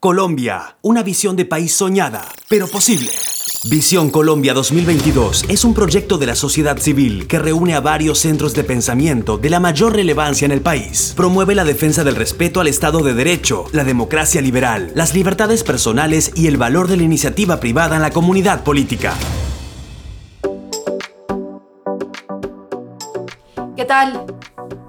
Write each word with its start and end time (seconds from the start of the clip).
Colombia, 0.00 0.76
una 0.80 1.02
visión 1.02 1.34
de 1.34 1.44
país 1.44 1.74
soñada, 1.74 2.24
pero 2.48 2.68
posible. 2.68 3.10
Visión 3.68 4.10
Colombia 4.10 4.54
2022 4.54 5.46
es 5.48 5.64
un 5.64 5.74
proyecto 5.74 6.18
de 6.18 6.26
la 6.26 6.36
sociedad 6.36 6.78
civil 6.78 7.26
que 7.26 7.40
reúne 7.40 7.74
a 7.74 7.80
varios 7.80 8.20
centros 8.20 8.54
de 8.54 8.62
pensamiento 8.62 9.38
de 9.38 9.50
la 9.50 9.58
mayor 9.58 9.96
relevancia 9.96 10.46
en 10.46 10.52
el 10.52 10.60
país. 10.60 11.14
Promueve 11.16 11.56
la 11.56 11.64
defensa 11.64 12.04
del 12.04 12.14
respeto 12.14 12.60
al 12.60 12.68
Estado 12.68 13.00
de 13.00 13.12
Derecho, 13.12 13.64
la 13.72 13.82
democracia 13.82 14.40
liberal, 14.40 14.92
las 14.94 15.14
libertades 15.14 15.64
personales 15.64 16.30
y 16.36 16.46
el 16.46 16.58
valor 16.58 16.86
de 16.86 16.96
la 16.96 17.02
iniciativa 17.02 17.58
privada 17.58 17.96
en 17.96 18.02
la 18.02 18.12
comunidad 18.12 18.62
política. 18.62 19.14
¿Qué 23.74 23.84
tal? 23.84 24.26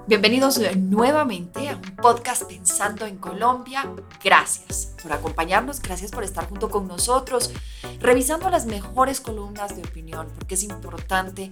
Bienvenidos 0.06 0.60
nuevamente 0.76 1.69
podcast 2.00 2.44
Pensando 2.44 3.04
en 3.04 3.18
Colombia. 3.18 3.92
Gracias 4.24 4.94
por 5.02 5.12
acompañarnos, 5.12 5.80
gracias 5.82 6.10
por 6.10 6.24
estar 6.24 6.48
junto 6.48 6.70
con 6.70 6.88
nosotros, 6.88 7.52
revisando 8.00 8.48
las 8.48 8.64
mejores 8.64 9.20
columnas 9.20 9.76
de 9.76 9.82
opinión, 9.82 10.28
porque 10.34 10.54
es 10.54 10.62
importante 10.62 11.50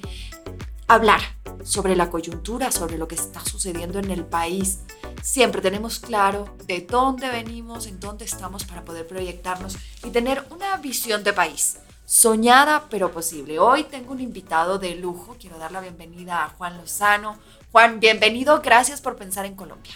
hablar 0.87 1.20
sobre 1.65 1.97
la 1.97 2.09
coyuntura, 2.09 2.73
sobre 2.73 2.97
lo 2.97 3.06
que 3.09 3.15
está 3.15 3.45
sucediendo 3.45 3.98
en 3.98 4.11
el 4.11 4.25
país. 4.25 4.80
Siempre 5.23 5.61
tenemos 5.61 5.98
claro 5.98 6.56
de 6.67 6.80
dónde 6.80 7.28
venimos, 7.28 7.87
en 7.87 8.01
dónde 8.01 8.25
estamos 8.25 8.65
para 8.65 8.84
poder 8.84 9.06
proyectarnos 9.06 9.77
y 10.03 10.11
tener 10.11 10.47
una 10.51 10.77
visión 10.78 11.25
de 11.25 11.34
país 11.34 11.78
soñada 12.06 12.87
pero 12.89 13.12
posible. 13.12 13.59
Hoy 13.59 13.84
tengo 13.84 14.12
un 14.12 14.20
invitado 14.20 14.78
de 14.78 14.95
lujo. 14.95 15.37
Quiero 15.39 15.59
dar 15.59 15.73
la 15.73 15.83
bienvenida 15.83 16.42
a 16.42 16.48
Juan 16.48 16.78
Lozano. 16.78 17.37
Juan, 17.70 18.01
bienvenido. 18.01 18.62
Gracias 18.62 19.03
por 19.03 19.17
pensar 19.17 19.45
en 19.45 19.55
Colombia. 19.55 19.95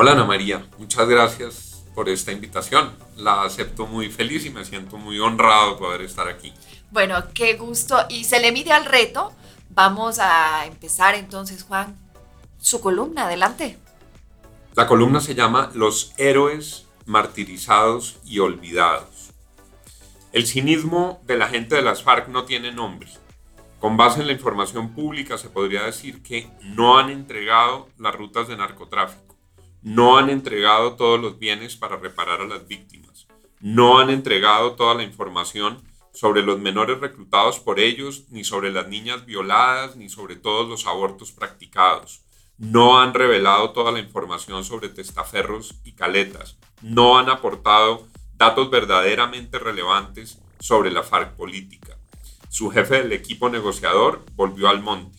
Hola 0.00 0.12
Ana 0.12 0.24
María, 0.24 0.64
muchas 0.78 1.08
gracias 1.08 1.84
por 1.92 2.08
esta 2.08 2.30
invitación. 2.30 2.92
La 3.16 3.42
acepto 3.42 3.84
muy 3.84 4.08
feliz 4.10 4.46
y 4.46 4.50
me 4.50 4.64
siento 4.64 4.96
muy 4.96 5.18
honrado 5.18 5.72
de 5.72 5.76
poder 5.78 6.02
estar 6.02 6.28
aquí. 6.28 6.52
Bueno, 6.92 7.16
qué 7.34 7.54
gusto. 7.54 7.96
Y 8.08 8.22
se 8.22 8.38
le 8.38 8.52
mide 8.52 8.70
al 8.70 8.84
reto. 8.84 9.32
Vamos 9.70 10.20
a 10.20 10.66
empezar 10.66 11.16
entonces, 11.16 11.64
Juan, 11.64 11.98
su 12.60 12.80
columna. 12.80 13.24
Adelante. 13.24 13.76
La 14.76 14.86
columna 14.86 15.20
se 15.20 15.34
llama 15.34 15.72
Los 15.74 16.12
héroes 16.16 16.86
martirizados 17.04 18.20
y 18.24 18.38
olvidados. 18.38 19.32
El 20.30 20.46
cinismo 20.46 21.20
de 21.24 21.38
la 21.38 21.48
gente 21.48 21.74
de 21.74 21.82
las 21.82 22.04
FARC 22.04 22.28
no 22.28 22.44
tiene 22.44 22.70
nombre. 22.70 23.08
Con 23.80 23.96
base 23.96 24.20
en 24.20 24.28
la 24.28 24.32
información 24.32 24.94
pública 24.94 25.38
se 25.38 25.50
podría 25.50 25.82
decir 25.82 26.22
que 26.22 26.48
no 26.62 26.98
han 26.98 27.10
entregado 27.10 27.88
las 27.98 28.14
rutas 28.14 28.46
de 28.46 28.56
narcotráfico, 28.56 29.27
no 29.82 30.18
han 30.18 30.30
entregado 30.30 30.96
todos 30.96 31.20
los 31.20 31.38
bienes 31.38 31.76
para 31.76 31.96
reparar 31.96 32.40
a 32.40 32.46
las 32.46 32.66
víctimas, 32.66 33.26
no 33.60 33.98
han 33.98 34.10
entregado 34.10 34.72
toda 34.72 34.94
la 34.94 35.02
información 35.02 35.82
sobre 36.12 36.42
los 36.42 36.58
menores 36.58 36.98
reclutados 36.98 37.60
por 37.60 37.78
ellos, 37.78 38.24
ni 38.30 38.42
sobre 38.42 38.72
las 38.72 38.88
niñas 38.88 39.24
violadas, 39.24 39.94
ni 39.94 40.08
sobre 40.08 40.34
todos 40.34 40.68
los 40.68 40.86
abortos 40.86 41.30
practicados. 41.30 42.22
No 42.56 43.00
han 43.00 43.14
revelado 43.14 43.70
toda 43.70 43.92
la 43.92 44.00
información 44.00 44.64
sobre 44.64 44.88
testaferros 44.88 45.76
y 45.84 45.92
caletas. 45.92 46.56
No 46.82 47.18
han 47.18 47.30
aportado 47.30 48.08
datos 48.34 48.68
verdaderamente 48.68 49.60
relevantes 49.60 50.40
sobre 50.58 50.90
la 50.90 51.04
FARC 51.04 51.36
política. 51.36 51.96
Su 52.48 52.70
jefe 52.70 52.96
del 52.96 53.12
equipo 53.12 53.48
negociador 53.48 54.24
volvió 54.34 54.68
al 54.68 54.82
monte. 54.82 55.18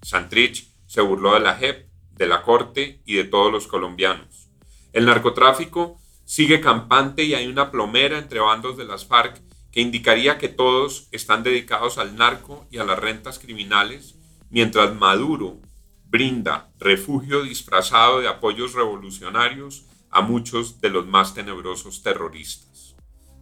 Santrich 0.00 0.70
se 0.86 1.02
burló 1.02 1.34
de 1.34 1.40
la 1.40 1.56
JEP, 1.56 1.89
de 2.20 2.26
la 2.26 2.42
Corte 2.42 3.00
y 3.06 3.14
de 3.14 3.24
todos 3.24 3.50
los 3.50 3.66
colombianos. 3.66 4.50
El 4.92 5.06
narcotráfico 5.06 5.98
sigue 6.26 6.60
campante 6.60 7.24
y 7.24 7.32
hay 7.32 7.46
una 7.46 7.70
plomera 7.70 8.18
entre 8.18 8.40
bandos 8.40 8.76
de 8.76 8.84
las 8.84 9.06
FARC 9.06 9.40
que 9.72 9.80
indicaría 9.80 10.36
que 10.36 10.48
todos 10.48 11.08
están 11.12 11.42
dedicados 11.42 11.96
al 11.96 12.16
narco 12.16 12.66
y 12.70 12.76
a 12.76 12.84
las 12.84 12.98
rentas 12.98 13.38
criminales, 13.38 14.16
mientras 14.50 14.94
Maduro 14.94 15.62
brinda 16.04 16.70
refugio 16.78 17.42
disfrazado 17.42 18.20
de 18.20 18.28
apoyos 18.28 18.74
revolucionarios 18.74 19.86
a 20.10 20.20
muchos 20.20 20.82
de 20.82 20.90
los 20.90 21.06
más 21.06 21.32
tenebrosos 21.32 22.02
terroristas. 22.02 22.96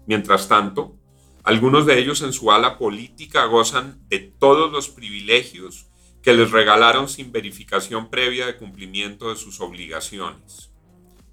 Mientras 0.06 0.46
tanto, 0.46 0.94
algunos 1.42 1.84
de 1.84 1.98
ellos 1.98 2.22
en 2.22 2.32
su 2.32 2.52
ala 2.52 2.78
política 2.78 3.44
gozan 3.46 4.06
de 4.08 4.20
todos 4.20 4.70
los 4.70 4.88
privilegios 4.88 5.87
que 6.28 6.34
les 6.34 6.50
regalaron 6.50 7.08
sin 7.08 7.32
verificación 7.32 8.10
previa 8.10 8.44
de 8.44 8.58
cumplimiento 8.58 9.30
de 9.30 9.36
sus 9.36 9.62
obligaciones. 9.62 10.70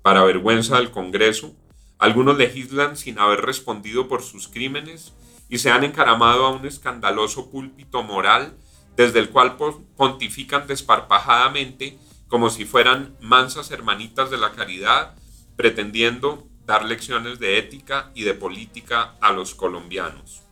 Para 0.02 0.24
vergüenza 0.24 0.78
del 0.78 0.90
Congreso, 0.90 1.54
algunos 2.00 2.38
legislan 2.38 2.96
sin 2.96 3.20
haber 3.20 3.42
respondido 3.42 4.08
por 4.08 4.24
sus 4.24 4.48
crímenes 4.48 5.12
y 5.50 5.58
se 5.58 5.70
han 5.70 5.84
encaramado 5.84 6.46
a 6.46 6.52
un 6.52 6.66
escandaloso 6.66 7.52
púlpito 7.52 8.04
moral 8.04 8.56
desde 8.96 9.20
el 9.20 9.32
cual 9.32 9.58
pontifican 9.98 10.66
desparpajadamente 10.66 11.98
como 12.30 12.50
si 12.50 12.64
fueran 12.64 13.18
mansas 13.20 13.72
hermanitas 13.72 14.32
de 14.32 14.38
la 14.38 14.54
caridad 14.54 15.14
pretendiendo 15.58 16.48
dar 16.66 16.86
lecciones 16.86 17.38
de 17.40 17.58
ética 17.58 18.12
y 18.16 18.24
de 18.24 18.34
política 18.34 19.16
a 19.20 19.34
los 19.34 19.56
colombianos. 19.56 20.44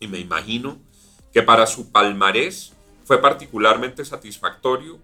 Y 0.00 0.08
me 0.08 0.18
imagino 0.18 0.80
que 1.32 1.44
para 1.44 1.68
su 1.68 1.92
palmarés 1.92 2.72
fue 3.04 3.20
particularmente 3.20 4.04
satisfactorio 4.04 4.98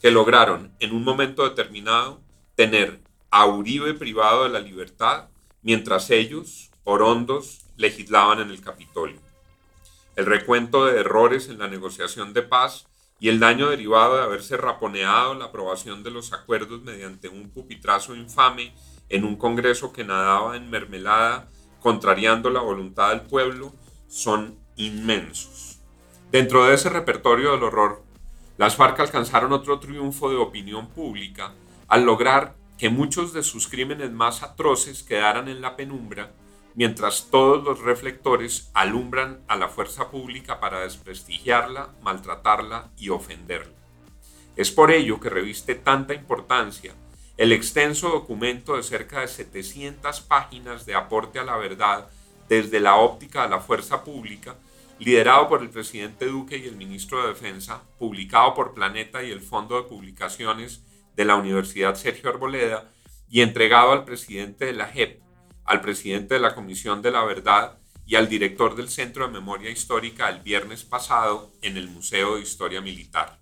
que 0.00 0.10
lograron 0.10 0.72
en 0.80 0.94
un 0.94 1.04
momento 1.04 1.44
determinado 1.44 2.20
tener 2.56 3.00
a 3.30 3.46
Uribe 3.46 3.94
privado 3.94 4.44
de 4.44 4.50
la 4.50 4.60
libertad 4.60 5.28
mientras 5.62 6.10
ellos, 6.10 6.70
orondos, 6.84 7.62
legislaban 7.76 8.40
en 8.40 8.50
el 8.50 8.60
Capitolio. 8.60 9.18
El 10.16 10.26
recuento 10.26 10.86
de 10.86 11.00
errores 11.00 11.48
en 11.48 11.58
la 11.58 11.68
negociación 11.68 12.32
de 12.32 12.42
paz 12.42 12.86
y 13.18 13.28
el 13.28 13.40
daño 13.40 13.70
derivado 13.70 14.16
de 14.16 14.22
haberse 14.22 14.56
raponeado 14.56 15.34
la 15.34 15.46
aprobación 15.46 16.02
de 16.02 16.10
los 16.10 16.32
acuerdos 16.32 16.82
mediante 16.82 17.28
un 17.28 17.50
pupitrazo 17.50 18.14
infame 18.14 18.74
en 19.08 19.24
un 19.24 19.36
Congreso 19.36 19.92
que 19.92 20.04
nadaba 20.04 20.56
en 20.56 20.70
mermelada, 20.70 21.48
contrariando 21.80 22.50
la 22.50 22.60
voluntad 22.60 23.10
del 23.10 23.22
pueblo, 23.22 23.72
son 24.08 24.58
inmensos. 24.76 25.73
Dentro 26.34 26.64
de 26.64 26.74
ese 26.74 26.88
repertorio 26.90 27.52
del 27.52 27.62
horror, 27.62 28.02
las 28.56 28.74
FARC 28.74 28.98
alcanzaron 28.98 29.52
otro 29.52 29.78
triunfo 29.78 30.30
de 30.30 30.34
opinión 30.34 30.88
pública 30.88 31.52
al 31.86 32.04
lograr 32.04 32.56
que 32.76 32.90
muchos 32.90 33.32
de 33.32 33.44
sus 33.44 33.68
crímenes 33.68 34.10
más 34.10 34.42
atroces 34.42 35.04
quedaran 35.04 35.46
en 35.46 35.60
la 35.60 35.76
penumbra 35.76 36.32
mientras 36.74 37.28
todos 37.30 37.62
los 37.62 37.82
reflectores 37.82 38.72
alumbran 38.74 39.44
a 39.46 39.54
la 39.54 39.68
fuerza 39.68 40.10
pública 40.10 40.58
para 40.58 40.80
desprestigiarla, 40.80 41.90
maltratarla 42.02 42.90
y 42.96 43.10
ofenderla. 43.10 43.76
Es 44.56 44.72
por 44.72 44.90
ello 44.90 45.20
que 45.20 45.30
reviste 45.30 45.76
tanta 45.76 46.14
importancia 46.14 46.94
el 47.36 47.52
extenso 47.52 48.08
documento 48.08 48.74
de 48.74 48.82
cerca 48.82 49.20
de 49.20 49.28
700 49.28 50.20
páginas 50.22 50.84
de 50.84 50.96
aporte 50.96 51.38
a 51.38 51.44
la 51.44 51.56
verdad 51.56 52.08
desde 52.48 52.80
la 52.80 52.96
óptica 52.96 53.44
de 53.44 53.50
la 53.50 53.60
fuerza 53.60 54.02
pública, 54.02 54.56
liderado 54.98 55.48
por 55.48 55.62
el 55.62 55.70
presidente 55.70 56.26
Duque 56.26 56.56
y 56.56 56.66
el 56.66 56.76
ministro 56.76 57.22
de 57.22 57.28
Defensa, 57.28 57.82
publicado 57.98 58.54
por 58.54 58.74
Planeta 58.74 59.22
y 59.22 59.30
el 59.30 59.40
Fondo 59.40 59.76
de 59.76 59.88
Publicaciones 59.88 60.82
de 61.16 61.24
la 61.24 61.36
Universidad 61.36 61.94
Sergio 61.94 62.30
Arboleda 62.30 62.90
y 63.28 63.40
entregado 63.40 63.92
al 63.92 64.04
presidente 64.04 64.66
de 64.66 64.72
la 64.72 64.86
JEP, 64.86 65.20
al 65.64 65.80
presidente 65.80 66.34
de 66.34 66.40
la 66.40 66.54
Comisión 66.54 67.02
de 67.02 67.10
la 67.10 67.24
Verdad 67.24 67.78
y 68.06 68.16
al 68.16 68.28
director 68.28 68.76
del 68.76 68.88
Centro 68.88 69.26
de 69.26 69.32
Memoria 69.32 69.70
Histórica 69.70 70.28
el 70.28 70.40
viernes 70.40 70.84
pasado 70.84 71.52
en 71.62 71.76
el 71.76 71.88
Museo 71.88 72.36
de 72.36 72.42
Historia 72.42 72.80
Militar. 72.80 73.40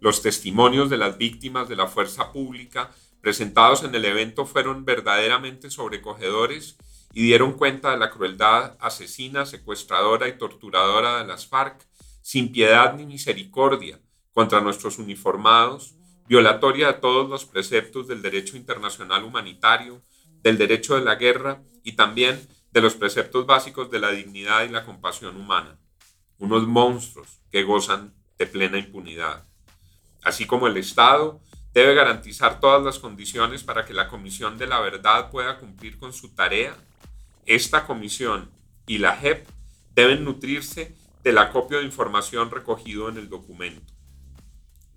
Los 0.00 0.22
testimonios 0.22 0.90
de 0.90 0.98
las 0.98 1.16
víctimas 1.16 1.68
de 1.68 1.76
la 1.76 1.86
fuerza 1.86 2.32
pública 2.32 2.90
presentados 3.20 3.84
en 3.84 3.94
el 3.94 4.04
evento 4.04 4.44
fueron 4.46 4.84
verdaderamente 4.84 5.70
sobrecogedores 5.70 6.76
y 7.12 7.22
dieron 7.22 7.52
cuenta 7.52 7.90
de 7.90 7.98
la 7.98 8.10
crueldad 8.10 8.76
asesina, 8.80 9.44
secuestradora 9.44 10.28
y 10.28 10.38
torturadora 10.38 11.18
de 11.18 11.26
las 11.26 11.46
FARC, 11.46 11.86
sin 12.22 12.52
piedad 12.52 12.94
ni 12.96 13.04
misericordia 13.04 14.00
contra 14.32 14.60
nuestros 14.60 14.98
uniformados, 14.98 15.94
violatoria 16.26 16.86
de 16.86 16.94
todos 16.94 17.28
los 17.28 17.44
preceptos 17.44 18.08
del 18.08 18.22
derecho 18.22 18.56
internacional 18.56 19.24
humanitario, 19.24 20.02
del 20.42 20.56
derecho 20.56 20.94
de 20.94 21.04
la 21.04 21.16
guerra 21.16 21.62
y 21.84 21.92
también 21.92 22.40
de 22.70 22.80
los 22.80 22.94
preceptos 22.94 23.44
básicos 23.44 23.90
de 23.90 23.98
la 23.98 24.10
dignidad 24.10 24.64
y 24.64 24.70
la 24.70 24.84
compasión 24.84 25.36
humana. 25.36 25.78
Unos 26.38 26.66
monstruos 26.66 27.40
que 27.50 27.62
gozan 27.62 28.14
de 28.38 28.46
plena 28.46 28.78
impunidad. 28.78 29.46
Así 30.22 30.46
como 30.46 30.66
el 30.66 30.76
Estado 30.76 31.40
debe 31.74 31.94
garantizar 31.94 32.60
todas 32.60 32.82
las 32.82 32.98
condiciones 32.98 33.62
para 33.62 33.84
que 33.84 33.92
la 33.92 34.08
Comisión 34.08 34.56
de 34.56 34.66
la 34.66 34.80
Verdad 34.80 35.30
pueda 35.30 35.58
cumplir 35.58 35.98
con 35.98 36.12
su 36.12 36.34
tarea, 36.34 36.76
esta 37.46 37.86
comisión 37.86 38.50
y 38.86 38.98
la 38.98 39.16
JEP 39.16 39.46
deben 39.94 40.24
nutrirse 40.24 40.94
del 41.22 41.38
acopio 41.38 41.78
de 41.78 41.84
información 41.84 42.50
recogido 42.50 43.08
en 43.08 43.16
el 43.16 43.28
documento. 43.28 43.92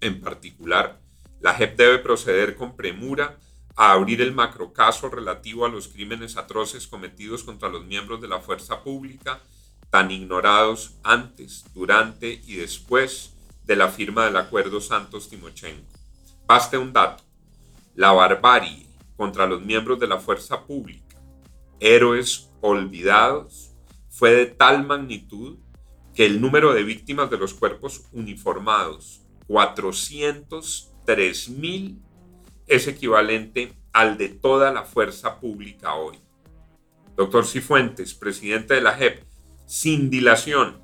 En 0.02 0.22
particular, 0.22 1.00
la 1.40 1.54
JEP 1.54 1.78
debe 1.78 2.00
proceder 2.00 2.56
con 2.56 2.76
premura 2.76 3.38
a 3.76 3.92
abrir 3.92 4.22
el 4.22 4.34
macrocaso 4.34 5.10
relativo 5.10 5.66
a 5.66 5.70
los 5.70 5.88
crímenes 5.88 6.38
atroces 6.38 6.88
cometidos 6.88 7.44
contra 7.44 7.70
los 7.70 7.86
miembros 7.86 8.22
de 8.22 8.28
la 8.28 8.40
fuerza 8.40 8.82
pública, 8.82 9.40
tan 9.90 10.12
ignorados 10.12 10.96
antes, 11.04 11.66
durante 11.74 12.42
y 12.46 12.56
después 12.56 13.34
de 13.66 13.76
la 13.76 13.90
firma 13.90 14.26
del 14.26 14.38
acuerdo 14.38 14.80
Santos-Timochenko. 14.80 15.92
Baste 16.48 16.78
un 16.78 16.94
dato. 16.94 17.24
La 17.96 18.12
barbarie 18.12 18.86
contra 19.18 19.46
los 19.46 19.62
miembros 19.62 20.00
de 20.00 20.08
la 20.08 20.20
fuerza 20.20 20.66
pública, 20.66 21.05
héroes 21.80 22.52
olvidados, 22.62 23.76
fue 24.10 24.32
de 24.32 24.46
tal 24.46 24.86
magnitud 24.86 25.58
que 26.14 26.26
el 26.26 26.40
número 26.40 26.74
de 26.74 26.84
víctimas 26.84 27.30
de 27.30 27.38
los 27.38 27.54
cuerpos 27.54 28.06
uniformados, 28.14 29.22
403 29.48 31.50
mil, 31.50 32.02
es 32.68 32.88
equivalente 32.88 33.74
al 33.92 34.18
de 34.18 34.30
toda 34.30 34.72
la 34.72 34.84
fuerza 34.84 35.40
pública 35.40 35.96
hoy. 35.96 36.18
Doctor 37.16 37.46
Cifuentes, 37.46 38.14
presidente 38.14 38.74
de 38.74 38.82
la 38.82 38.94
JEP, 38.94 39.24
sin 39.66 40.10
dilación 40.10 40.82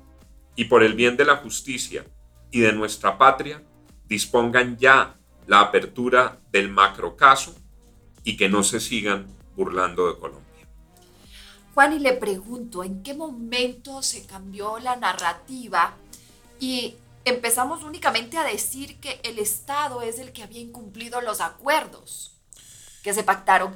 y 0.56 0.66
por 0.66 0.82
el 0.82 0.94
bien 0.94 1.16
de 1.16 1.24
la 1.24 1.36
justicia 1.36 2.04
y 2.50 2.60
de 2.60 2.72
nuestra 2.72 3.18
patria, 3.18 3.62
dispongan 4.06 4.76
ya 4.76 5.18
la 5.46 5.60
apertura 5.60 6.40
del 6.50 6.68
macrocaso 6.68 7.54
y 8.24 8.36
que 8.36 8.48
no 8.48 8.62
se 8.62 8.80
sigan 8.80 9.26
burlando 9.56 10.12
de 10.12 10.18
Colombia. 10.18 10.41
Juan, 11.74 11.94
y 11.94 11.98
le 11.98 12.12
pregunto, 12.12 12.84
¿en 12.84 13.02
qué 13.02 13.14
momento 13.14 14.02
se 14.02 14.26
cambió 14.26 14.78
la 14.78 14.96
narrativa 14.96 15.94
y 16.60 16.96
empezamos 17.24 17.82
únicamente 17.82 18.36
a 18.36 18.44
decir 18.44 19.00
que 19.00 19.20
el 19.22 19.38
Estado 19.38 20.02
es 20.02 20.18
el 20.18 20.32
que 20.32 20.42
había 20.42 20.60
incumplido 20.60 21.20
los 21.22 21.40
acuerdos 21.40 22.36
que 23.02 23.14
se 23.14 23.24
pactaron? 23.24 23.74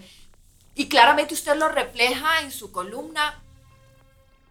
Y 0.74 0.88
claramente 0.88 1.32
usted 1.32 1.56
lo 1.56 1.70
refleja 1.70 2.42
en 2.42 2.50
su 2.50 2.70
columna. 2.70 3.42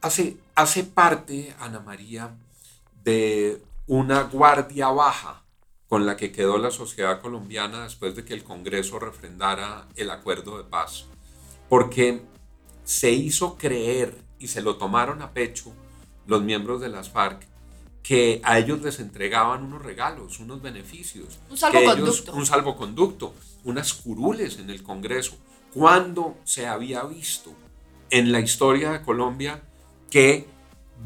Hace, 0.02 0.38
hace 0.56 0.84
parte, 0.84 1.56
Ana 1.60 1.80
María, 1.80 2.36
de 3.04 3.62
una 3.86 4.24
guardia 4.24 4.88
baja 4.88 5.44
con 5.88 6.08
la 6.08 6.18
que 6.18 6.32
quedó 6.32 6.58
la 6.58 6.72
sociedad 6.72 7.22
colombiana 7.22 7.84
después 7.84 8.16
de 8.16 8.26
que 8.26 8.34
el 8.34 8.44
Congreso 8.44 8.98
refrendara 8.98 9.88
el 9.96 10.10
acuerdo 10.10 10.58
de 10.58 10.64
paz. 10.64 11.06
Porque 11.70 12.24
se 12.86 13.12
hizo 13.12 13.58
creer 13.58 14.16
y 14.40 14.48
se 14.48 14.62
lo 14.62 14.78
tomaron 14.78 15.22
a 15.22 15.32
pecho 15.32 15.74
los 16.28 16.42
miembros 16.42 16.80
de 16.80 16.90
las 16.90 17.10
FARC 17.10 17.46
que 18.02 18.40
a 18.44 18.60
ellos 18.60 18.82
les 18.84 19.00
entregaban 19.00 19.64
unos 19.64 19.82
regalos, 19.82 20.40
unos 20.40 20.62
beneficios. 20.62 21.40
Un 21.50 21.58
salvoconducto. 21.58 22.34
un 22.34 22.46
salvoconducto, 22.46 23.34
unas 23.64 23.94
curules 23.94 24.60
en 24.60 24.70
el 24.70 24.84
Congreso. 24.84 25.38
¿Cuándo 25.74 26.38
se 26.44 26.68
había 26.68 27.04
visto 27.04 27.52
en 28.12 28.32
la 28.32 28.40
historia 28.40 28.92
de 28.92 29.02
Colombia 29.02 29.64
que 30.12 30.48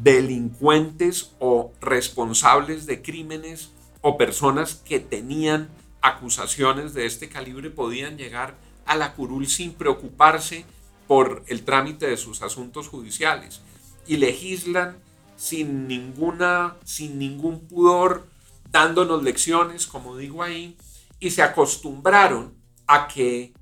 delincuentes 0.02 1.32
o 1.38 1.72
responsables 1.80 2.84
de 2.84 3.00
crímenes 3.00 3.70
o 4.02 4.18
personas 4.18 4.74
que 4.74 5.00
tenían 5.00 5.70
acusaciones 6.02 6.94
de 6.94 7.06
este 7.06 7.28
calibre 7.30 7.70
podían 7.70 8.18
llegar 8.18 8.56
a 8.84 8.96
la 8.96 9.14
curul 9.14 9.46
sin 9.46 9.72
preocuparse 9.72 10.64
por 11.10 11.42
el 11.48 11.64
trámite 11.64 12.06
de 12.06 12.16
sus 12.16 12.40
asuntos 12.40 12.86
judiciales 12.86 13.62
y 14.06 14.18
legislan 14.18 14.96
sin 15.34 15.88
ninguna 15.88 16.76
sin 16.84 17.18
ningún 17.18 17.66
pudor 17.66 18.28
dándonos 18.70 19.20
lecciones 19.24 19.88
como 19.88 20.16
digo 20.16 20.40
ahí 20.40 20.76
y 21.18 21.32
se 21.32 21.42
acostumbraron 21.42 22.54
a 22.86 23.08
que 23.08 23.52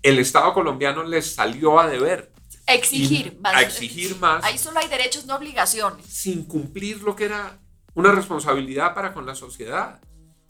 el 0.00 0.20
Estado 0.20 0.54
colombiano 0.54 1.02
les 1.02 1.34
salió 1.34 1.80
a 1.80 1.88
deber. 1.88 2.32
Exigir 2.68 3.36
más 3.40 3.56
a 3.56 3.62
exigir 3.62 4.16
más. 4.20 4.44
Ahí 4.44 4.56
solo 4.56 4.78
hay 4.78 4.86
derechos 4.86 5.26
no 5.26 5.34
obligaciones. 5.34 6.06
Sin 6.06 6.44
cumplir 6.44 7.02
lo 7.02 7.16
que 7.16 7.24
era 7.24 7.58
una 7.94 8.12
responsabilidad 8.12 8.94
para 8.94 9.12
con 9.12 9.26
la 9.26 9.34
sociedad. 9.34 10.00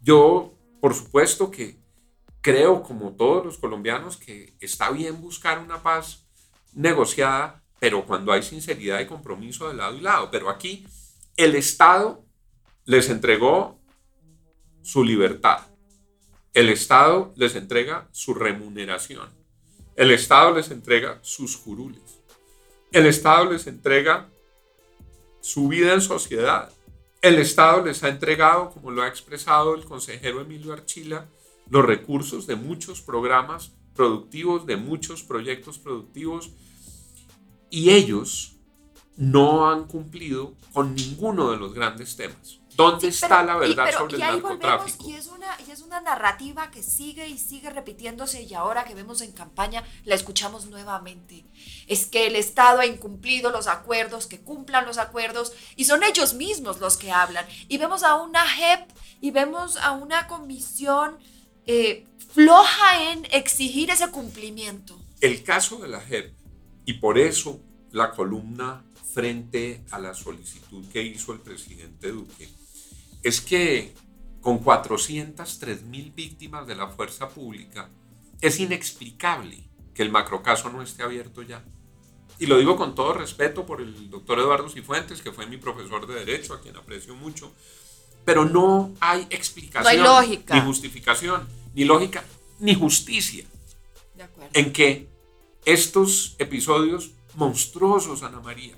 Yo, 0.03 0.53
por 0.83 0.93
supuesto 0.93 1.51
que 1.51 1.81
creo, 2.43 2.83
como 2.83 3.13
todos 3.13 3.43
los 3.43 3.57
colombianos, 3.57 4.19
que 4.19 4.55
está 4.61 4.91
bien 4.91 5.23
buscar 5.23 5.61
una 5.61 5.83
paz 5.83 6.26
negociada, 6.77 7.63
pero 7.81 8.07
cuando 8.07 8.33
hay 8.33 8.43
sinceridad 8.43 9.01
y 9.01 9.07
compromiso 9.07 9.69
de 9.69 9.75
lado 9.75 9.97
y 9.97 10.01
lado. 10.01 10.31
Pero 10.31 10.49
aquí 10.49 10.87
el 11.37 11.57
Estado 11.57 12.25
les 12.85 13.11
entregó 13.11 13.81
su 14.83 15.03
libertad. 15.03 15.67
El 16.53 16.69
Estado 16.69 17.33
les 17.37 17.57
entrega 17.57 18.09
su 18.13 18.33
remuneración. 18.35 19.29
El 19.97 20.11
Estado 20.11 20.55
les 20.55 20.71
entrega 20.71 21.19
sus 21.23 21.57
curules. 21.57 22.21
El 22.93 23.07
Estado 23.07 23.51
les 23.51 23.67
entrega 23.67 24.29
su 25.41 25.69
vida 25.69 25.95
en 25.95 26.01
sociedad. 26.01 26.73
El 27.23 27.39
Estado 27.39 27.85
les 27.85 28.03
ha 28.05 28.09
entregado, 28.09 28.71
como 28.71 28.91
lo 28.91 29.03
ha 29.03 29.09
expresado 29.09 29.75
el 29.75 29.85
consejero 29.85 30.41
Emilio 30.41 30.73
Archila, 30.73 31.27
los 31.69 31.85
recursos 31.85 32.47
de 32.47 32.57
muchos 32.57 33.03
programas 33.03 33.73
productivos, 33.95 34.67
de 34.67 34.77
muchos 34.77 35.23
proyectos 35.23 35.79
productivos, 35.79 36.53
y 37.71 37.91
ellos 37.91 38.53
no 39.17 39.69
han 39.69 39.85
cumplido 39.85 40.55
con 40.73 40.95
ninguno 40.95 41.51
de 41.51 41.57
los 41.57 41.73
grandes 41.73 42.17
temas. 42.17 42.61
¿Dónde 42.77 43.09
está 43.09 43.43
la 43.43 43.57
verdad 43.57 43.91
sobre 43.97 44.17
el 44.17 44.21
narcotráfico? 44.21 45.09
y, 45.09 45.15
es 45.15 45.29
una, 45.29 45.57
y 45.67 45.71
es 45.71 45.81
una 45.81 46.03
narrativa 46.03 46.71
que 46.71 46.83
sigue 46.83 47.27
y 47.27 47.39
sigue 47.39 47.71
repitiéndose 47.71 48.43
y 48.43 48.53
ahora 48.53 48.85
que 48.85 48.95
vemos 48.95 49.23
en 49.23 49.33
campaña 49.33 49.83
la 50.05 50.15
escuchamos 50.15 50.67
nuevamente. 50.67 51.47
Es 51.87 52.05
que 52.05 52.27
el 52.27 52.37
Estado 52.37 52.81
ha 52.81 52.87
incumplido 52.87 53.51
los 53.51 53.67
acuerdos, 53.67 54.27
que 54.27 54.41
cumplan 54.41 54.85
los 54.85 54.99
acuerdos 54.99 55.55
y 55.75 55.87
son 55.87 56.03
ellos 56.03 56.35
mismos 56.35 56.79
los 56.79 56.99
que 56.99 57.11
hablan. 57.11 57.47
Y 57.69 57.79
vemos 57.79 58.03
a 58.03 58.17
una 58.17 58.47
JEP 58.47 58.91
y 59.23 59.31
vemos 59.31 59.79
a 59.79 59.93
una 59.93 60.29
comisión 60.29 61.17
eh, 61.65 62.07
floja 62.35 63.11
en 63.11 63.27
exigir 63.31 63.91
ese 63.91 64.11
cumplimiento. 64.11 65.01
El 65.23 65.43
caso 65.43 65.79
de 65.79 65.89
la 65.89 66.03
JEP 66.03 66.36
y 66.87 66.95
por 66.95 67.19
eso 67.19 67.61
la 67.93 68.11
columna 68.13 68.83
frente 69.13 69.85
a 69.91 69.99
la 69.99 70.15
solicitud 70.15 70.85
que 70.91 71.03
hizo 71.03 71.33
el 71.33 71.41
presidente 71.41 72.11
Duque 72.11 72.49
es 73.23 73.41
que 73.41 73.93
con 74.47 74.59
403 74.59 75.83
mil 75.83 76.13
víctimas 76.13 76.69
de 76.69 76.77
la 76.77 76.87
fuerza 76.87 77.29
pública, 77.29 77.91
es 78.41 78.61
inexplicable 78.61 79.69
que 79.93 80.03
el 80.03 80.13
macrocaso 80.13 80.71
no 80.71 80.83
esté 80.83 81.03
abierto 81.03 81.43
ya. 81.43 81.65
Y 82.39 82.47
lo 82.47 82.57
digo 82.57 82.77
con 82.77 82.95
todo 82.95 83.13
respeto 83.13 83.67
por 83.67 83.81
el 83.81 84.09
doctor 84.09 84.39
Eduardo 84.39 84.69
Cifuentes, 84.69 85.21
que 85.21 85.33
fue 85.33 85.49
mi 85.49 85.57
profesor 85.57 86.07
de 86.07 86.15
Derecho, 86.25 86.55
a 86.55 86.61
quien 86.61 86.77
aprecio 86.77 87.17
mucho, 87.17 87.53
pero 88.25 88.45
no 88.45 88.95
hay 89.01 89.27
explicación, 89.31 90.05
ni 90.53 90.61
justificación, 90.61 91.49
ni 91.75 91.85
lógica, 91.85 92.23
ni 92.61 92.77
justicia 92.77 93.47
en 94.53 94.73
que 94.73 95.09
estos 95.67 96.37
episodios 96.39 97.11
monstruosos, 97.35 98.23
Ana 98.23 98.41
María, 98.41 98.75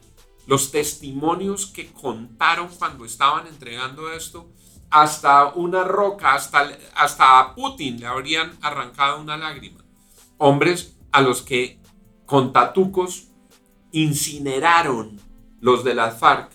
los 0.46 0.72
testimonios 0.72 1.66
que 1.66 1.92
contaron 1.92 2.68
cuando 2.78 3.04
estaban 3.04 3.46
entregando 3.46 4.10
esto, 4.10 4.50
hasta 4.90 5.48
una 5.48 5.84
roca, 5.84 6.32
hasta, 6.32 6.66
hasta 6.94 7.40
a 7.40 7.54
Putin 7.54 8.00
le 8.00 8.06
habrían 8.06 8.56
arrancado 8.62 9.20
una 9.20 9.36
lágrima. 9.36 9.84
Hombres 10.38 10.96
a 11.12 11.20
los 11.20 11.42
que 11.42 11.78
con 12.24 12.54
tatucos 12.54 13.28
incineraron 13.92 15.20
los 15.60 15.84
de 15.84 15.94
las 15.94 16.18
FARC 16.18 16.50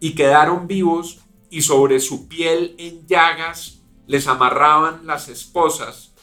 y 0.00 0.16
quedaron 0.16 0.66
vivos 0.66 1.20
y 1.48 1.62
sobre 1.62 2.00
su 2.00 2.26
piel 2.26 2.74
en 2.78 3.06
llagas 3.06 3.82
les 4.08 4.26
amarraban 4.26 5.06
las 5.06 5.28
esposas 5.28 6.13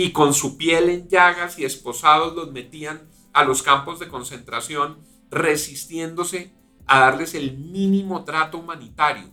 y 0.00 0.12
con 0.12 0.32
su 0.32 0.56
piel 0.56 0.90
en 0.90 1.08
llagas 1.08 1.58
y 1.58 1.64
esposados 1.64 2.32
los 2.36 2.52
metían 2.52 3.10
a 3.32 3.42
los 3.42 3.64
campos 3.64 3.98
de 3.98 4.06
concentración 4.06 5.02
resistiéndose 5.28 6.52
a 6.86 7.00
darles 7.00 7.34
el 7.34 7.58
mínimo 7.58 8.24
trato 8.24 8.58
humanitario. 8.58 9.28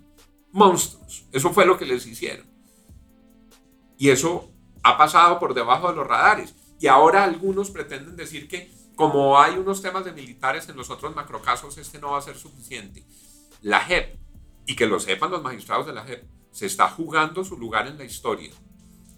Monstruos. 0.51 1.27
Eso 1.31 1.53
fue 1.53 1.67
lo 1.67 1.77
que 1.77 1.86
les 1.86 2.07
hicieron. 2.07 2.48
Y 4.00 4.10
eso 4.10 4.51
ha 4.81 4.98
pasado 4.98 5.38
por 5.38 5.53
debajo 5.53 5.88
de 5.88 5.98
los 5.98 6.07
radares. 6.07 6.55
Y 6.79 6.88
ahora 6.88 7.25
algunos 7.25 7.69
pretenden 7.69 8.15
decir 8.15 8.48
que 8.48 8.72
como 8.95 9.39
hay 9.39 9.60
unos 9.60 9.84
temas 9.84 10.03
de 10.03 10.13
militares 10.13 10.67
en 10.67 10.77
los 10.77 10.89
otros 10.89 11.15
macrocasos, 11.15 11.77
este 11.77 12.00
no 12.00 12.13
va 12.13 12.17
a 12.17 12.24
ser 12.24 12.38
suficiente. 12.38 13.05
La 13.62 13.81
JEP, 13.81 14.17
y 14.65 14.75
que 14.75 14.88
lo 14.88 15.00
sepan 15.00 15.29
los 15.29 15.43
magistrados 15.43 15.86
de 15.86 15.93
la 15.93 16.05
JEP, 16.05 16.27
se 16.50 16.65
está 16.65 16.89
jugando 16.89 17.43
su 17.43 17.55
lugar 17.55 17.86
en 17.86 18.00
la 18.00 18.03
historia. 18.05 18.50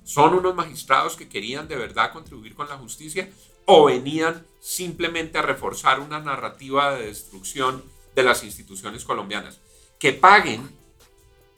Son 0.08 0.34
unos 0.34 0.56
magistrados 0.56 1.18
que 1.18 1.28
querían 1.28 1.68
de 1.68 1.76
verdad 1.76 2.14
contribuir 2.14 2.56
con 2.56 2.70
la 2.70 2.78
justicia 2.78 3.30
o 3.66 3.88
venían 3.88 4.48
simplemente 4.62 5.38
a 5.38 5.42
reforzar 5.42 6.00
una 6.00 6.22
narrativa 6.22 6.96
de 6.96 7.08
destrucción 7.08 7.84
de 8.16 8.24
las 8.24 8.42
instituciones 8.46 9.04
colombianas. 9.04 9.60
Que 10.00 10.14
paguen 10.14 10.72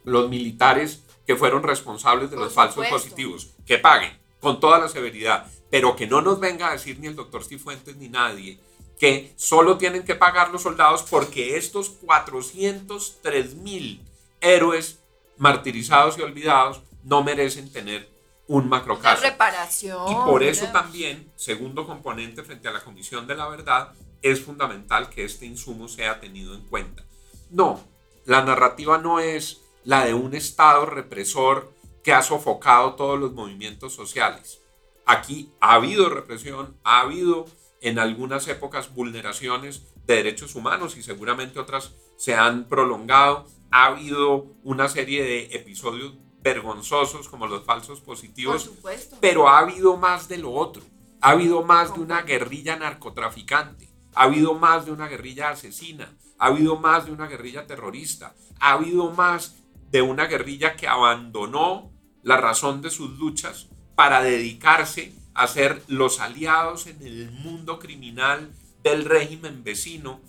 los 0.04 0.30
militares 0.30 1.04
que 1.28 1.36
fueron 1.36 1.62
responsables 1.62 2.32
de 2.32 2.38
los 2.38 2.52
falsos 2.52 2.88
positivos. 2.88 3.52
Que 3.68 3.78
paguen 3.78 4.18
con 4.40 4.60
toda 4.60 4.80
la 4.80 4.90
severidad. 4.90 5.46
pero 5.70 5.96
que 5.96 6.08
no 6.08 6.24
nos 6.24 6.40
venga 6.40 6.70
a 6.70 6.72
decir 6.72 6.98
ni 6.98 7.06
el 7.06 7.16
doctor 7.16 7.44
Cifuentes 7.44 7.96
ni 7.98 8.10
nadie 8.10 8.60
que 9.00 9.32
solo 9.36 9.78
tienen 9.78 10.02
que 10.02 10.16
pagar 10.16 10.50
los 10.50 10.64
soldados 10.64 11.04
porque 11.04 11.56
estos 11.56 11.90
403 11.90 13.54
mil 13.58 14.02
héroes 14.42 14.98
martirizados 15.38 16.18
y 16.18 16.24
olvidados 16.24 16.82
no 17.04 17.24
merecen 17.24 17.72
tener 17.72 18.10
un 18.50 18.68
macrocaso. 18.68 19.22
reparación. 19.22 20.12
Y 20.12 20.16
por 20.16 20.42
eso 20.42 20.66
también, 20.74 21.32
segundo 21.36 21.86
componente 21.86 22.44
frente 22.44 22.68
a 22.68 22.72
la 22.72 22.84
Comisión 22.84 23.28
de 23.28 23.36
la 23.36 23.48
Verdad, 23.48 23.94
es 24.24 24.42
fundamental 24.42 25.10
que 25.10 25.24
este 25.24 25.46
insumo 25.46 25.88
sea 25.88 26.20
tenido 26.20 26.56
en 26.56 26.66
cuenta. 26.66 27.06
No, 27.52 27.88
la 28.26 28.44
narrativa 28.44 28.98
no 28.98 29.20
es 29.20 29.62
la 29.84 30.04
de 30.04 30.16
un 30.16 30.34
Estado 30.34 30.88
represor 30.88 31.72
que 32.04 32.12
ha 32.12 32.24
sofocado 32.24 32.96
todos 32.96 33.20
los 33.20 33.34
movimientos 33.34 33.94
sociales. 33.94 34.62
Aquí 35.06 35.54
ha 35.62 35.76
habido 35.76 36.10
represión, 36.10 36.76
ha 36.84 37.02
habido 37.02 37.46
en 37.82 38.00
algunas 38.00 38.48
épocas 38.48 38.96
vulneraciones 38.96 39.84
de 40.08 40.16
derechos 40.16 40.56
humanos 40.56 40.98
y 40.98 41.04
seguramente 41.04 41.60
otras 41.60 41.94
se 42.18 42.34
han 42.34 42.68
prolongado. 42.68 43.46
Ha 43.70 43.86
habido 43.86 44.48
una 44.64 44.90
serie 44.90 45.24
de 45.24 45.56
episodios 45.56 46.16
vergonzosos 46.42 47.28
como 47.28 47.48
los 47.48 47.66
falsos 47.66 48.02
positivos, 48.02 48.72
pero 49.20 49.50
ha 49.50 49.60
habido 49.60 49.98
más 49.98 50.28
de 50.28 50.38
lo 50.38 50.54
otro. 50.54 50.84
Ha 51.22 51.32
habido 51.32 51.64
más 51.64 51.94
de 51.94 52.00
una 52.00 52.22
guerrilla 52.22 52.78
narcotraficante, 52.78 53.90
ha 54.16 54.24
habido 54.24 54.54
más 54.56 54.86
de 54.86 54.92
una 54.92 55.08
guerrilla 55.08 55.50
asesina, 55.50 56.16
ha 56.38 56.48
habido 56.48 56.78
más 56.78 57.06
de 57.06 57.12
una 57.12 57.28
guerrilla 57.28 57.68
terrorista, 57.68 58.34
ha 58.60 58.74
habido 58.74 59.12
más 59.12 59.58
de 59.92 60.02
una 60.02 60.28
guerrilla 60.28 60.76
que 60.76 60.88
abandonó 60.88 61.92
la 62.24 62.38
razón 62.38 62.82
de 62.82 62.90
sus 62.90 63.18
luchas 63.18 63.68
para 63.96 64.22
dedicarse 64.22 65.14
a 65.34 65.48
ser 65.48 65.82
los 65.88 66.20
aliados 66.20 66.88
en 66.88 67.02
el 67.02 67.32
mundo 67.32 67.80
criminal 67.80 68.54
del 68.84 69.06
régimen 69.06 69.64
vecino, 69.64 70.22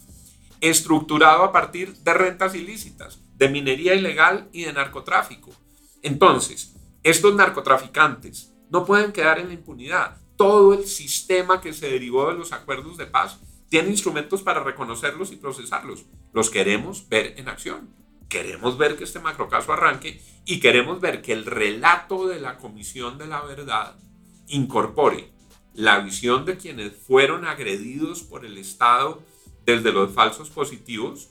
estructurado 0.60 1.44
a 1.44 1.52
partir 1.52 1.94
de 1.96 2.14
rentas 2.14 2.54
ilícitas, 2.54 3.20
de 3.36 3.48
minería 3.48 3.94
ilegal 3.94 4.48
y 4.52 4.64
de 4.64 4.72
narcotráfico. 4.72 5.50
Entonces, 6.02 6.74
estos 7.02 7.34
narcotraficantes 7.34 8.52
no 8.70 8.84
pueden 8.84 9.12
quedar 9.12 9.38
en 9.38 9.48
la 9.48 9.54
impunidad. 9.54 10.20
Todo 10.36 10.74
el 10.74 10.86
sistema 10.86 11.60
que 11.60 11.72
se 11.72 11.90
derivó 11.90 12.28
de 12.28 12.38
los 12.38 12.52
acuerdos 12.52 12.96
de 12.96 13.06
paz 13.06 13.38
tiene 13.68 13.90
instrumentos 13.90 14.42
para 14.42 14.62
reconocerlos 14.62 15.32
y 15.32 15.36
procesarlos. 15.36 16.04
Los 16.32 16.50
queremos 16.50 17.08
ver 17.08 17.34
en 17.36 17.48
acción. 17.48 17.88
Queremos 18.28 18.78
ver 18.78 18.96
que 18.96 19.04
este 19.04 19.18
macrocaso 19.18 19.72
arranque 19.72 20.20
y 20.44 20.60
queremos 20.60 21.00
ver 21.00 21.20
que 21.20 21.32
el 21.32 21.44
relato 21.44 22.28
de 22.28 22.40
la 22.40 22.58
Comisión 22.58 23.18
de 23.18 23.26
la 23.26 23.42
Verdad 23.42 23.96
incorpore 24.46 25.32
la 25.74 26.00
visión 26.00 26.44
de 26.44 26.56
quienes 26.56 26.92
fueron 26.92 27.44
agredidos 27.44 28.22
por 28.22 28.44
el 28.44 28.58
Estado 28.58 29.22
desde 29.64 29.92
los 29.92 30.12
falsos 30.12 30.50
positivos 30.50 31.30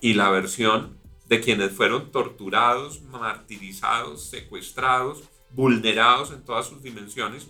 y 0.00 0.14
la 0.14 0.30
versión 0.30 0.98
de 1.26 1.40
quienes 1.40 1.72
fueron 1.72 2.10
torturados, 2.10 3.02
martirizados, 3.02 4.28
secuestrados, 4.28 5.22
vulnerados 5.50 6.32
en 6.32 6.44
todas 6.44 6.66
sus 6.66 6.82
dimensiones 6.82 7.46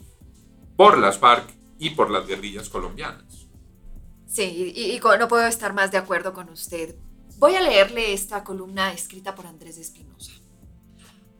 por 0.76 0.98
las 0.98 1.18
FARC 1.18 1.48
y 1.78 1.90
por 1.90 2.10
las 2.10 2.26
guerrillas 2.26 2.68
colombianas. 2.68 3.46
Sí, 4.26 4.72
y, 4.74 5.00
no 5.18 5.28
puedo 5.28 5.46
estar 5.46 5.72
más 5.72 5.92
de 5.92 5.98
acuerdo 5.98 6.32
con 6.32 6.48
usted. 6.48 6.96
Voy 7.38 7.54
a 7.54 7.62
leerle 7.62 8.12
esta 8.12 8.42
columna 8.44 8.92
escrita 8.92 9.34
por 9.34 9.46
Andrés 9.46 9.78
Espinosa. 9.78 10.32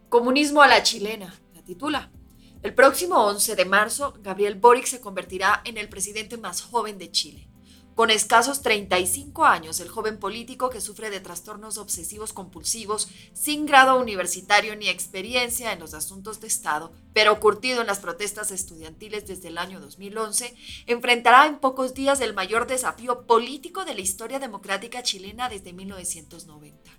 Comunismo 0.09 0.63
a 0.63 0.69
la 0.69 0.83
chilena, 0.83 1.35
la 1.55 1.63
titula. 1.63 2.11
El 2.63 2.75
próximo 2.75 3.17
11 3.27 3.57
de 3.57 3.65
marzo, 3.65 4.15
Gabriel 4.21 4.55
Boric 4.55 4.87
se 4.87 5.01
convertirá 5.01 5.61
en 5.65 5.77
el 5.77 5.89
presidente 5.89 6.37
más 6.37 6.63
joven 6.63 6.99
de 6.99 7.11
Chile. 7.11 7.49
Con 7.95 8.11
escasos 8.11 8.61
35 8.63 9.45
años, 9.45 9.79
el 9.79 9.89
joven 9.89 10.19
político 10.19 10.69
que 10.69 10.81
sufre 10.81 11.11
de 11.11 11.21
trastornos 11.21 11.79
obsesivos 11.79 12.33
compulsivos, 12.33 13.09
sin 13.35 13.67
grado 13.67 14.01
universitario 14.01 14.75
ni 14.75 14.89
experiencia 14.89 15.73
en 15.73 15.79
los 15.79 15.95
asuntos 15.95 16.41
de 16.41 16.49
Estado, 16.49 16.93
pero 17.13 17.39
curtido 17.39 17.83
en 17.83 17.87
las 17.87 18.01
protestas 18.01 18.51
estudiantiles 18.51 19.29
desde 19.29 19.47
el 19.47 19.59
año 19.59 19.79
2011, 19.79 20.57
enfrentará 20.87 21.47
en 21.47 21.59
pocos 21.59 21.95
días 21.95 22.21
el 22.21 22.35
mayor 22.35 22.67
desafío 22.67 23.29
político 23.29 23.85
de 23.85 23.95
la 23.95 24.01
historia 24.01 24.41
democrática 24.41 25.05
chilena 25.05 25.49
desde 25.49 25.73
1990. 25.73 26.91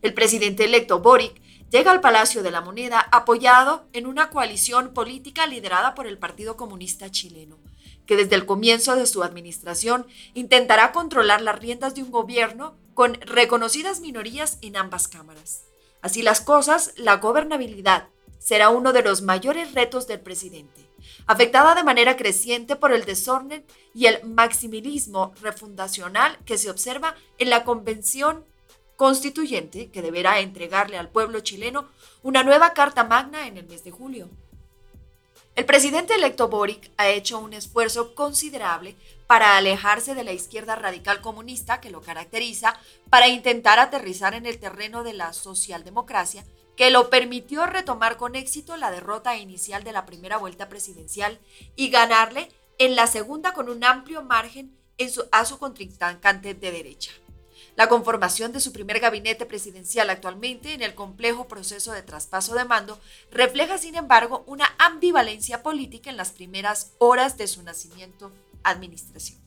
El 0.00 0.14
presidente 0.14 0.64
electo 0.64 1.00
Boric 1.00 1.42
llega 1.70 1.92
al 1.92 2.00
Palacio 2.00 2.42
de 2.42 2.50
la 2.50 2.62
Moneda 2.62 3.00
apoyado 3.12 3.86
en 3.92 4.06
una 4.06 4.30
coalición 4.30 4.94
política 4.94 5.46
liderada 5.46 5.94
por 5.94 6.06
el 6.06 6.16
Partido 6.16 6.56
Comunista 6.56 7.10
Chileno 7.10 7.61
que 8.12 8.16
desde 8.16 8.36
el 8.36 8.44
comienzo 8.44 8.94
de 8.94 9.06
su 9.06 9.22
administración 9.22 10.06
intentará 10.34 10.92
controlar 10.92 11.40
las 11.40 11.58
riendas 11.58 11.94
de 11.94 12.02
un 12.02 12.10
gobierno 12.10 12.76
con 12.92 13.14
reconocidas 13.22 14.00
minorías 14.00 14.58
en 14.60 14.76
ambas 14.76 15.08
cámaras. 15.08 15.64
Así 16.02 16.20
las 16.20 16.42
cosas, 16.42 16.92
la 16.96 17.16
gobernabilidad 17.16 18.08
será 18.38 18.68
uno 18.68 18.92
de 18.92 19.02
los 19.02 19.22
mayores 19.22 19.72
retos 19.72 20.06
del 20.06 20.20
presidente, 20.20 20.86
afectada 21.26 21.74
de 21.74 21.84
manera 21.84 22.18
creciente 22.18 22.76
por 22.76 22.92
el 22.92 23.06
desorden 23.06 23.64
y 23.94 24.04
el 24.04 24.22
maximilismo 24.24 25.32
refundacional 25.40 26.36
que 26.44 26.58
se 26.58 26.68
observa 26.68 27.14
en 27.38 27.48
la 27.48 27.64
convención 27.64 28.44
constituyente 28.96 29.90
que 29.90 30.02
deberá 30.02 30.40
entregarle 30.40 30.98
al 30.98 31.08
pueblo 31.08 31.40
chileno 31.40 31.88
una 32.22 32.44
nueva 32.44 32.74
Carta 32.74 33.04
Magna 33.04 33.46
en 33.46 33.56
el 33.56 33.66
mes 33.66 33.84
de 33.84 33.90
julio. 33.90 34.28
El 35.54 35.66
presidente 35.66 36.14
electo 36.14 36.48
Boric 36.48 36.90
ha 36.96 37.10
hecho 37.10 37.38
un 37.38 37.52
esfuerzo 37.52 38.14
considerable 38.14 38.96
para 39.26 39.58
alejarse 39.58 40.14
de 40.14 40.24
la 40.24 40.32
izquierda 40.32 40.76
radical 40.76 41.20
comunista 41.20 41.78
que 41.78 41.90
lo 41.90 42.00
caracteriza, 42.00 42.74
para 43.10 43.28
intentar 43.28 43.78
aterrizar 43.78 44.32
en 44.32 44.46
el 44.46 44.58
terreno 44.58 45.04
de 45.04 45.12
la 45.12 45.34
socialdemocracia, 45.34 46.46
que 46.74 46.90
lo 46.90 47.10
permitió 47.10 47.66
retomar 47.66 48.16
con 48.16 48.34
éxito 48.34 48.78
la 48.78 48.90
derrota 48.90 49.36
inicial 49.36 49.84
de 49.84 49.92
la 49.92 50.06
primera 50.06 50.38
vuelta 50.38 50.70
presidencial 50.70 51.38
y 51.76 51.90
ganarle 51.90 52.48
en 52.78 52.96
la 52.96 53.06
segunda 53.06 53.52
con 53.52 53.68
un 53.68 53.84
amplio 53.84 54.22
margen 54.22 54.74
a 55.32 55.44
su 55.44 55.58
contrincante 55.58 56.54
de 56.54 56.70
derecha. 56.72 57.10
La 57.74 57.88
conformación 57.88 58.52
de 58.52 58.60
su 58.60 58.72
primer 58.72 59.00
gabinete 59.00 59.46
presidencial 59.46 60.10
actualmente 60.10 60.74
en 60.74 60.82
el 60.82 60.94
complejo 60.94 61.48
proceso 61.48 61.92
de 61.92 62.02
traspaso 62.02 62.54
de 62.54 62.66
mando 62.66 63.00
refleja, 63.30 63.78
sin 63.78 63.94
embargo, 63.94 64.44
una 64.46 64.74
ambivalencia 64.78 65.62
política 65.62 66.10
en 66.10 66.18
las 66.18 66.32
primeras 66.32 66.92
horas 66.98 67.38
de 67.38 67.46
su 67.46 67.62
nacimiento 67.62 68.30
administración. 68.62 69.40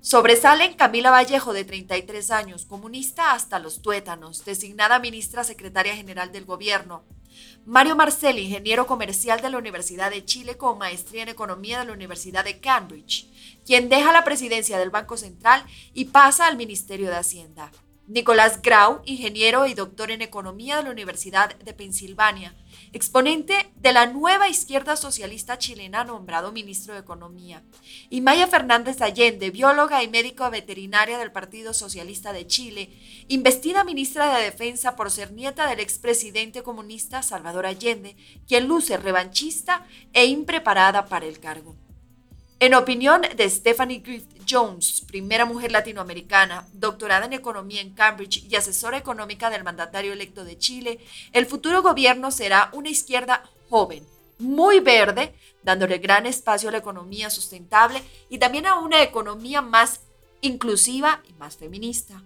Sobresalen 0.00 0.74
Camila 0.74 1.10
Vallejo, 1.10 1.52
de 1.52 1.64
33 1.64 2.30
años, 2.30 2.66
comunista 2.66 3.32
hasta 3.32 3.58
los 3.58 3.80
tuétanos, 3.80 4.44
designada 4.44 4.98
ministra 4.98 5.44
secretaria 5.44 5.96
general 5.96 6.30
del 6.30 6.44
gobierno, 6.44 7.04
Mario 7.64 7.96
Marcel, 7.96 8.38
ingeniero 8.38 8.86
comercial 8.86 9.40
de 9.40 9.50
la 9.50 9.58
Universidad 9.58 10.10
de 10.10 10.24
Chile 10.24 10.56
con 10.56 10.78
maestría 10.78 11.22
en 11.22 11.28
economía 11.28 11.78
de 11.78 11.86
la 11.86 11.92
Universidad 11.92 12.44
de 12.44 12.60
Cambridge, 12.60 13.26
quien 13.64 13.88
deja 13.88 14.12
la 14.12 14.24
presidencia 14.24 14.78
del 14.78 14.90
Banco 14.90 15.16
Central 15.16 15.64
y 15.92 16.06
pasa 16.06 16.46
al 16.46 16.56
Ministerio 16.56 17.08
de 17.08 17.16
Hacienda. 17.16 17.72
Nicolás 18.06 18.60
Grau, 18.60 19.00
ingeniero 19.06 19.66
y 19.66 19.72
doctor 19.72 20.10
en 20.10 20.20
economía 20.20 20.76
de 20.76 20.84
la 20.84 20.90
Universidad 20.90 21.56
de 21.56 21.72
Pensilvania, 21.72 22.54
exponente 22.94 23.72
de 23.74 23.92
la 23.92 24.06
nueva 24.06 24.48
izquierda 24.48 24.96
socialista 24.96 25.58
chilena 25.58 26.04
nombrado 26.04 26.52
ministro 26.52 26.94
de 26.94 27.00
Economía. 27.00 27.64
Y 28.08 28.20
Maya 28.20 28.46
Fernández 28.46 29.02
Allende, 29.02 29.50
bióloga 29.50 30.04
y 30.04 30.08
médico 30.08 30.48
veterinaria 30.48 31.18
del 31.18 31.32
Partido 31.32 31.74
Socialista 31.74 32.32
de 32.32 32.46
Chile, 32.46 32.90
investida 33.26 33.82
ministra 33.82 34.36
de 34.36 34.44
Defensa 34.44 34.94
por 34.94 35.10
ser 35.10 35.32
nieta 35.32 35.66
del 35.66 35.80
expresidente 35.80 36.62
comunista 36.62 37.22
Salvador 37.22 37.66
Allende, 37.66 38.16
quien 38.46 38.68
luce 38.68 38.96
revanchista 38.96 39.84
e 40.12 40.26
impreparada 40.26 41.06
para 41.06 41.26
el 41.26 41.40
cargo. 41.40 41.83
En 42.64 42.72
opinión 42.72 43.20
de 43.36 43.50
Stephanie 43.50 43.98
Griffith 43.98 44.40
Jones, 44.48 45.04
primera 45.06 45.44
mujer 45.44 45.70
latinoamericana, 45.70 46.66
doctorada 46.72 47.26
en 47.26 47.34
economía 47.34 47.82
en 47.82 47.92
Cambridge 47.92 48.42
y 48.48 48.56
asesora 48.56 48.96
económica 48.96 49.50
del 49.50 49.64
mandatario 49.64 50.14
electo 50.14 50.46
de 50.46 50.56
Chile, 50.56 50.98
el 51.34 51.44
futuro 51.44 51.82
gobierno 51.82 52.30
será 52.30 52.70
una 52.72 52.88
izquierda 52.88 53.42
joven, 53.68 54.06
muy 54.38 54.80
verde, 54.80 55.34
dándole 55.62 55.98
gran 55.98 56.24
espacio 56.24 56.70
a 56.70 56.72
la 56.72 56.78
economía 56.78 57.28
sustentable 57.28 58.02
y 58.30 58.38
también 58.38 58.64
a 58.64 58.78
una 58.78 59.02
economía 59.02 59.60
más 59.60 60.00
inclusiva 60.40 61.22
y 61.28 61.34
más 61.34 61.58
feminista. 61.58 62.22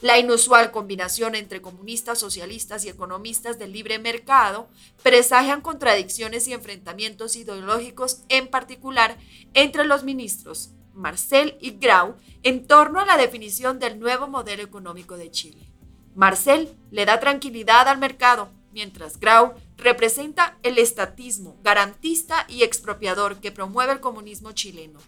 La 0.00 0.18
inusual 0.18 0.70
combinación 0.70 1.34
entre 1.34 1.60
comunistas, 1.60 2.18
socialistas 2.18 2.84
y 2.84 2.88
economistas 2.88 3.58
del 3.58 3.72
libre 3.72 3.98
mercado 3.98 4.68
presagian 5.02 5.60
contradicciones 5.60 6.48
y 6.48 6.52
enfrentamientos 6.52 7.36
ideológicos, 7.36 8.22
en 8.28 8.48
particular 8.48 9.18
entre 9.54 9.84
los 9.84 10.04
ministros 10.04 10.70
Marcel 10.94 11.56
y 11.60 11.72
Grau, 11.72 12.16
en 12.42 12.66
torno 12.66 13.00
a 13.00 13.06
la 13.06 13.16
definición 13.16 13.78
del 13.78 13.98
nuevo 13.98 14.26
modelo 14.26 14.62
económico 14.62 15.16
de 15.16 15.30
Chile. 15.30 15.70
Marcel 16.14 16.76
le 16.90 17.06
da 17.06 17.20
tranquilidad 17.20 17.88
al 17.88 17.98
mercado, 17.98 18.50
mientras 18.72 19.18
Grau 19.18 19.54
representa 19.76 20.58
el 20.62 20.78
estatismo 20.78 21.58
garantista 21.62 22.46
y 22.48 22.62
expropiador 22.62 23.40
que 23.40 23.52
promueve 23.52 23.92
el 23.92 24.00
comunismo 24.00 24.52
chileno, 24.52 24.98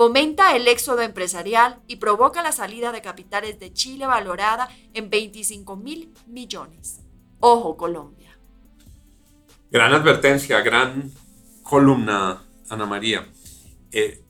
fomenta 0.00 0.56
el 0.56 0.66
éxodo 0.66 1.02
empresarial 1.02 1.82
y 1.86 1.96
provoca 1.96 2.42
la 2.42 2.52
salida 2.52 2.90
de 2.90 3.02
capitales 3.02 3.60
de 3.60 3.70
Chile 3.74 4.06
valorada 4.06 4.70
en 4.94 5.10
25 5.10 5.76
mil 5.76 6.14
millones. 6.26 7.00
Ojo, 7.38 7.76
Colombia. 7.76 8.34
Gran 9.70 9.92
advertencia, 9.92 10.62
gran 10.62 11.12
columna, 11.62 12.42
Ana 12.70 12.86
María. 12.86 13.28
Eh, 13.92 14.24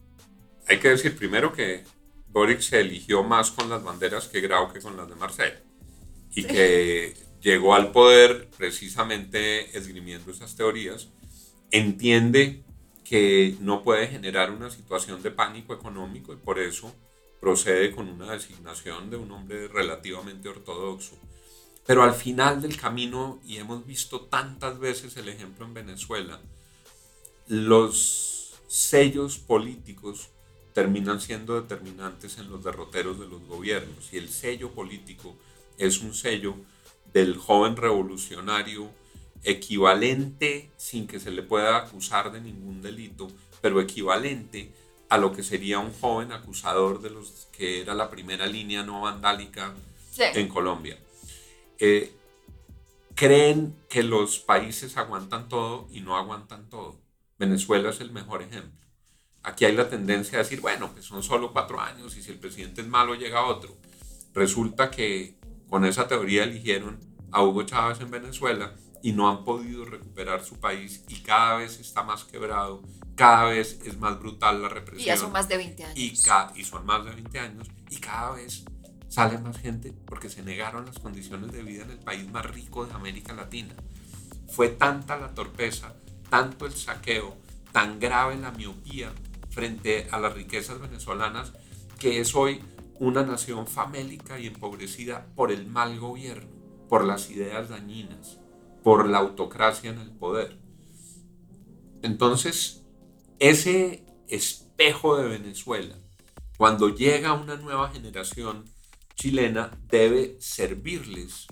hay 0.66 0.78
que 0.80 0.88
decir 0.88 1.14
primero 1.14 1.52
que 1.52 1.84
Boric 2.30 2.62
se 2.62 2.80
eligió 2.80 3.22
más 3.22 3.52
con 3.52 3.70
las 3.70 3.84
banderas 3.84 4.26
que 4.26 4.40
Grau 4.40 4.72
que 4.72 4.80
con 4.80 4.96
las 4.96 5.08
de 5.08 5.14
Marcel 5.14 5.52
y 6.34 6.42
que 6.42 7.14
llegó 7.40 7.76
al 7.76 7.92
poder 7.92 8.50
precisamente 8.58 9.78
esgrimiendo 9.78 10.32
esas 10.32 10.56
teorías, 10.56 11.10
entiende 11.70 12.64
que 13.10 13.56
no 13.58 13.82
puede 13.82 14.06
generar 14.06 14.52
una 14.52 14.70
situación 14.70 15.20
de 15.20 15.32
pánico 15.32 15.74
económico 15.74 16.32
y 16.32 16.36
por 16.36 16.60
eso 16.60 16.94
procede 17.40 17.90
con 17.90 18.08
una 18.08 18.30
designación 18.30 19.10
de 19.10 19.16
un 19.16 19.32
hombre 19.32 19.66
relativamente 19.66 20.48
ortodoxo. 20.48 21.16
Pero 21.84 22.04
al 22.04 22.14
final 22.14 22.62
del 22.62 22.76
camino, 22.76 23.40
y 23.44 23.56
hemos 23.56 23.84
visto 23.84 24.20
tantas 24.26 24.78
veces 24.78 25.16
el 25.16 25.28
ejemplo 25.28 25.66
en 25.66 25.74
Venezuela, 25.74 26.40
los 27.48 28.52
sellos 28.68 29.38
políticos 29.38 30.28
terminan 30.72 31.20
siendo 31.20 31.60
determinantes 31.60 32.38
en 32.38 32.48
los 32.48 32.62
derroteros 32.62 33.18
de 33.18 33.26
los 33.26 33.44
gobiernos 33.44 34.12
y 34.12 34.18
el 34.18 34.28
sello 34.28 34.70
político 34.70 35.34
es 35.78 36.00
un 36.00 36.14
sello 36.14 36.54
del 37.12 37.36
joven 37.36 37.74
revolucionario 37.74 38.88
equivalente, 39.42 40.70
sin 40.76 41.06
que 41.06 41.20
se 41.20 41.30
le 41.30 41.42
pueda 41.42 41.78
acusar 41.78 42.32
de 42.32 42.40
ningún 42.40 42.82
delito, 42.82 43.28
pero 43.60 43.80
equivalente 43.80 44.72
a 45.08 45.18
lo 45.18 45.32
que 45.32 45.42
sería 45.42 45.78
un 45.78 45.92
joven 45.92 46.32
acusador 46.32 47.00
de 47.00 47.10
los 47.10 47.48
que 47.52 47.80
era 47.80 47.94
la 47.94 48.10
primera 48.10 48.46
línea 48.46 48.82
no 48.82 49.02
vandálica 49.02 49.74
en 50.18 50.48
Colombia. 50.48 50.98
Eh, 51.78 52.12
creen 53.14 53.76
que 53.88 54.02
los 54.02 54.38
países 54.38 54.96
aguantan 54.96 55.48
todo 55.48 55.88
y 55.90 56.00
no 56.00 56.16
aguantan 56.16 56.68
todo. 56.68 56.96
Venezuela 57.38 57.90
es 57.90 58.00
el 58.00 58.12
mejor 58.12 58.42
ejemplo. 58.42 58.78
Aquí 59.42 59.64
hay 59.64 59.74
la 59.74 59.88
tendencia 59.88 60.38
a 60.38 60.42
decir, 60.42 60.60
bueno, 60.60 60.92
pues 60.92 61.06
son 61.06 61.22
solo 61.22 61.52
cuatro 61.52 61.80
años 61.80 62.16
y 62.16 62.22
si 62.22 62.30
el 62.30 62.38
presidente 62.38 62.82
es 62.82 62.86
malo 62.86 63.14
llega 63.14 63.46
otro. 63.46 63.74
Resulta 64.34 64.90
que 64.90 65.34
con 65.68 65.84
esa 65.84 66.06
teoría 66.06 66.44
eligieron 66.44 67.00
a 67.32 67.42
Hugo 67.42 67.62
Chávez 67.62 68.00
en 68.00 68.10
Venezuela 68.10 68.74
y 69.02 69.12
no 69.12 69.28
han 69.28 69.44
podido 69.44 69.84
recuperar 69.84 70.44
su 70.44 70.58
país 70.60 71.04
y 71.08 71.20
cada 71.20 71.56
vez 71.56 71.80
está 71.80 72.02
más 72.02 72.24
quebrado, 72.24 72.82
cada 73.14 73.44
vez 73.44 73.80
es 73.84 73.98
más 73.98 74.18
brutal 74.18 74.62
la 74.62 74.68
represión. 74.68 75.00
Y 75.00 75.04
ya 75.06 75.16
son 75.16 75.32
más 75.32 75.48
de 75.48 75.56
20 75.56 75.84
años. 75.84 75.98
Y, 75.98 76.12
y 76.60 76.64
son 76.64 76.86
más 76.86 77.04
de 77.04 77.10
20 77.12 77.38
años 77.38 77.68
y 77.90 77.96
cada 77.96 78.32
vez 78.32 78.64
sale 79.08 79.38
más 79.38 79.58
gente 79.58 79.92
porque 80.06 80.30
se 80.30 80.42
negaron 80.42 80.86
las 80.86 80.98
condiciones 80.98 81.52
de 81.52 81.62
vida 81.62 81.82
en 81.82 81.90
el 81.90 81.98
país 81.98 82.30
más 82.30 82.46
rico 82.46 82.86
de 82.86 82.94
América 82.94 83.32
Latina. 83.32 83.74
Fue 84.48 84.68
tanta 84.68 85.16
la 85.16 85.34
torpeza, 85.34 85.94
tanto 86.28 86.66
el 86.66 86.72
saqueo, 86.72 87.36
tan 87.72 88.00
grave 88.00 88.36
la 88.36 88.50
miopía 88.52 89.12
frente 89.50 90.08
a 90.10 90.18
las 90.18 90.34
riquezas 90.34 90.80
venezolanas 90.80 91.52
que 91.98 92.20
es 92.20 92.34
hoy 92.34 92.60
una 92.98 93.22
nación 93.22 93.66
famélica 93.66 94.38
y 94.38 94.46
empobrecida 94.46 95.26
por 95.34 95.52
el 95.52 95.66
mal 95.66 95.98
gobierno, 95.98 96.50
por 96.88 97.04
las 97.04 97.30
ideas 97.30 97.68
dañinas, 97.68 98.39
por 98.82 99.08
la 99.08 99.18
autocracia 99.18 99.90
en 99.90 99.98
el 99.98 100.10
poder. 100.10 100.58
Entonces, 102.02 102.82
ese 103.38 104.04
espejo 104.28 105.16
de 105.16 105.28
Venezuela, 105.28 105.96
cuando 106.56 106.88
llega 106.88 107.32
una 107.32 107.56
nueva 107.56 107.90
generación 107.90 108.64
chilena, 109.14 109.70
debe 109.88 110.36
servirles 110.40 111.46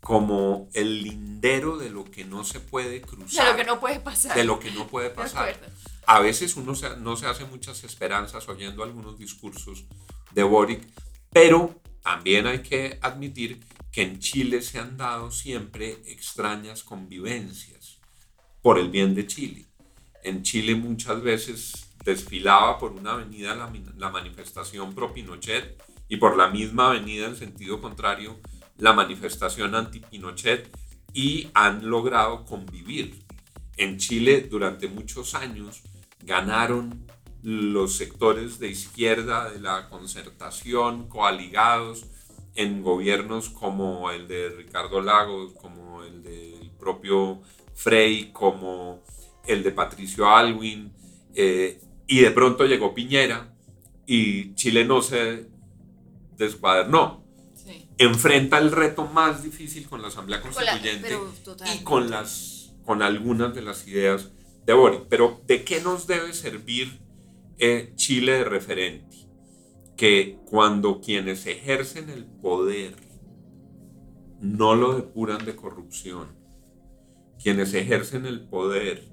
como 0.00 0.68
el 0.72 1.02
lindero 1.02 1.78
de 1.78 1.90
lo 1.90 2.04
que 2.04 2.24
no 2.24 2.44
se 2.44 2.60
puede 2.60 3.00
cruzar. 3.00 3.44
De 3.44 3.50
lo 3.50 3.56
que 3.56 3.64
no 3.64 3.80
puede 3.80 3.98
pasar. 3.98 4.36
De 4.36 4.44
lo 4.44 4.60
que 4.60 4.70
no 4.70 4.86
puede 4.86 5.10
pasar. 5.10 5.58
A 6.06 6.20
veces 6.20 6.54
uno 6.56 6.74
no 7.00 7.16
se 7.16 7.26
hace 7.26 7.44
muchas 7.46 7.82
esperanzas 7.82 8.48
oyendo 8.48 8.84
algunos 8.84 9.18
discursos 9.18 9.84
de 10.32 10.44
Boric, 10.44 10.86
pero 11.32 11.80
también 12.02 12.46
hay 12.46 12.62
que 12.62 13.00
admitir 13.02 13.60
que 13.96 14.02
en 14.02 14.18
Chile 14.18 14.60
se 14.60 14.78
han 14.78 14.98
dado 14.98 15.30
siempre 15.30 15.92
extrañas 16.04 16.84
convivencias 16.84 17.96
por 18.60 18.78
el 18.78 18.90
bien 18.90 19.14
de 19.14 19.26
Chile. 19.26 19.64
En 20.22 20.42
Chile 20.42 20.74
muchas 20.74 21.22
veces 21.22 21.94
desfilaba 22.04 22.78
por 22.78 22.92
una 22.92 23.12
avenida 23.12 23.54
la, 23.54 24.10
manifestación 24.10 24.94
pro 24.94 25.14
Pinochet 25.14 25.82
y 26.10 26.18
por 26.18 26.36
la 26.36 26.48
misma 26.48 26.88
avenida 26.88 27.26
en 27.26 27.36
sentido 27.36 27.80
contrario 27.80 28.38
la 28.76 28.92
manifestación 28.92 29.74
anti 29.74 30.00
Pinochet 30.00 30.68
y 31.14 31.48
han 31.54 31.88
logrado 31.88 32.44
convivir. 32.44 33.24
En 33.78 33.96
Chile 33.96 34.42
durante 34.42 34.88
muchos 34.88 35.34
años 35.34 35.80
ganaron 36.20 37.06
los 37.42 37.96
sectores 37.96 38.58
de 38.58 38.68
izquierda 38.68 39.48
de 39.48 39.58
la 39.58 39.88
concertación 39.88 41.08
coaligados 41.08 42.04
en 42.56 42.82
gobiernos 42.82 43.50
como 43.50 44.10
el 44.10 44.26
de 44.28 44.50
Ricardo 44.50 45.00
Lagos, 45.00 45.52
como 45.54 46.02
el 46.02 46.22
del 46.22 46.70
propio 46.78 47.42
Frey, 47.74 48.30
como 48.32 49.02
el 49.46 49.62
de 49.62 49.70
Patricio 49.70 50.28
Alwin, 50.28 50.92
eh, 51.34 51.80
y 52.06 52.20
de 52.20 52.30
pronto 52.30 52.64
llegó 52.64 52.94
Piñera 52.94 53.52
y 54.06 54.54
Chile 54.54 54.84
no 54.84 55.02
se 55.02 55.46
descuadernó. 56.36 57.24
Enfrenta 57.98 58.58
el 58.58 58.72
reto 58.72 59.06
más 59.06 59.42
difícil 59.42 59.88
con 59.88 60.02
la 60.02 60.08
Asamblea 60.08 60.40
Constituyente 60.42 61.16
y 61.74 61.82
con, 61.82 62.10
las, 62.10 62.74
con 62.84 63.02
algunas 63.02 63.54
de 63.54 63.62
las 63.62 63.86
ideas 63.88 64.30
de 64.66 64.72
Boric. 64.74 65.06
Pero 65.08 65.40
¿de 65.46 65.64
qué 65.64 65.80
nos 65.80 66.06
debe 66.06 66.34
servir 66.34 67.00
eh, 67.58 67.92
Chile 67.96 68.32
de 68.32 68.44
referente, 68.44 69.25
que 69.96 70.38
cuando 70.44 71.00
quienes 71.00 71.46
ejercen 71.46 72.10
el 72.10 72.24
poder 72.26 72.94
no 74.40 74.74
lo 74.74 74.94
depuran 74.94 75.44
de 75.44 75.56
corrupción, 75.56 76.28
quienes 77.42 77.72
ejercen 77.74 78.26
el 78.26 78.40
poder 78.42 79.08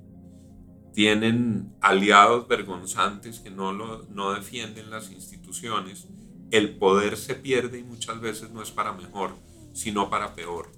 tienen 0.93 1.74
aliados 1.82 2.48
vergonzantes 2.48 3.39
que 3.39 3.50
no, 3.50 3.74
lo, 3.74 4.04
no 4.10 4.34
defienden 4.34 4.91
las 4.91 5.12
instituciones, 5.12 6.08
el 6.52 6.78
poder 6.78 7.17
se 7.17 7.36
pierde 7.36 7.80
y 7.80 7.84
muchas 7.84 8.19
veces 8.22 8.52
no 8.52 8.62
es 8.62 8.72
para 8.72 8.93
mejor, 8.93 9.36
sino 9.74 10.10
para 10.10 10.36
peor. 10.36 10.72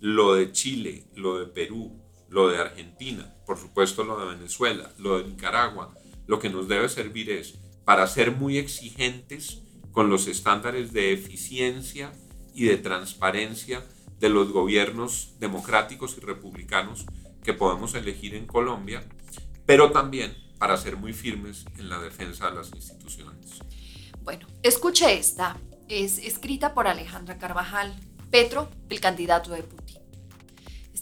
Lo 0.00 0.34
de 0.34 0.52
Chile, 0.52 1.06
lo 1.14 1.38
de 1.38 1.46
Perú, 1.46 1.98
lo 2.28 2.48
de 2.48 2.58
Argentina, 2.58 3.34
por 3.46 3.56
supuesto 3.56 4.04
lo 4.04 4.18
de 4.18 4.34
Venezuela, 4.34 4.92
lo 4.98 5.18
de 5.18 5.28
Nicaragua, 5.28 5.94
lo 6.26 6.38
que 6.38 6.50
nos 6.50 6.68
debe 6.68 6.88
servir 6.88 7.30
es 7.30 7.58
para 7.84 8.06
ser 8.06 8.32
muy 8.32 8.58
exigentes 8.58 9.62
con 9.92 10.10
los 10.10 10.26
estándares 10.26 10.92
de 10.92 11.12
eficiencia 11.12 12.12
y 12.54 12.64
de 12.64 12.76
transparencia 12.76 13.84
de 14.18 14.28
los 14.28 14.52
gobiernos 14.52 15.34
democráticos 15.38 16.16
y 16.16 16.20
republicanos 16.20 17.06
que 17.42 17.52
podemos 17.52 17.94
elegir 17.94 18.34
en 18.34 18.46
Colombia, 18.46 19.04
pero 19.66 19.90
también 19.90 20.34
para 20.58 20.76
ser 20.76 20.96
muy 20.96 21.12
firmes 21.12 21.64
en 21.78 21.88
la 21.88 22.00
defensa 22.00 22.50
de 22.50 22.56
las 22.56 22.72
instituciones. 22.74 23.60
Bueno, 24.22 24.46
escuche 24.62 25.18
esta. 25.18 25.58
Es 25.88 26.18
escrita 26.18 26.72
por 26.72 26.88
Alejandra 26.88 27.36
Carvajal, 27.36 27.94
Petro, 28.30 28.70
el 28.88 29.00
candidato 29.00 29.50
de 29.52 29.62
Putin. 29.62 29.83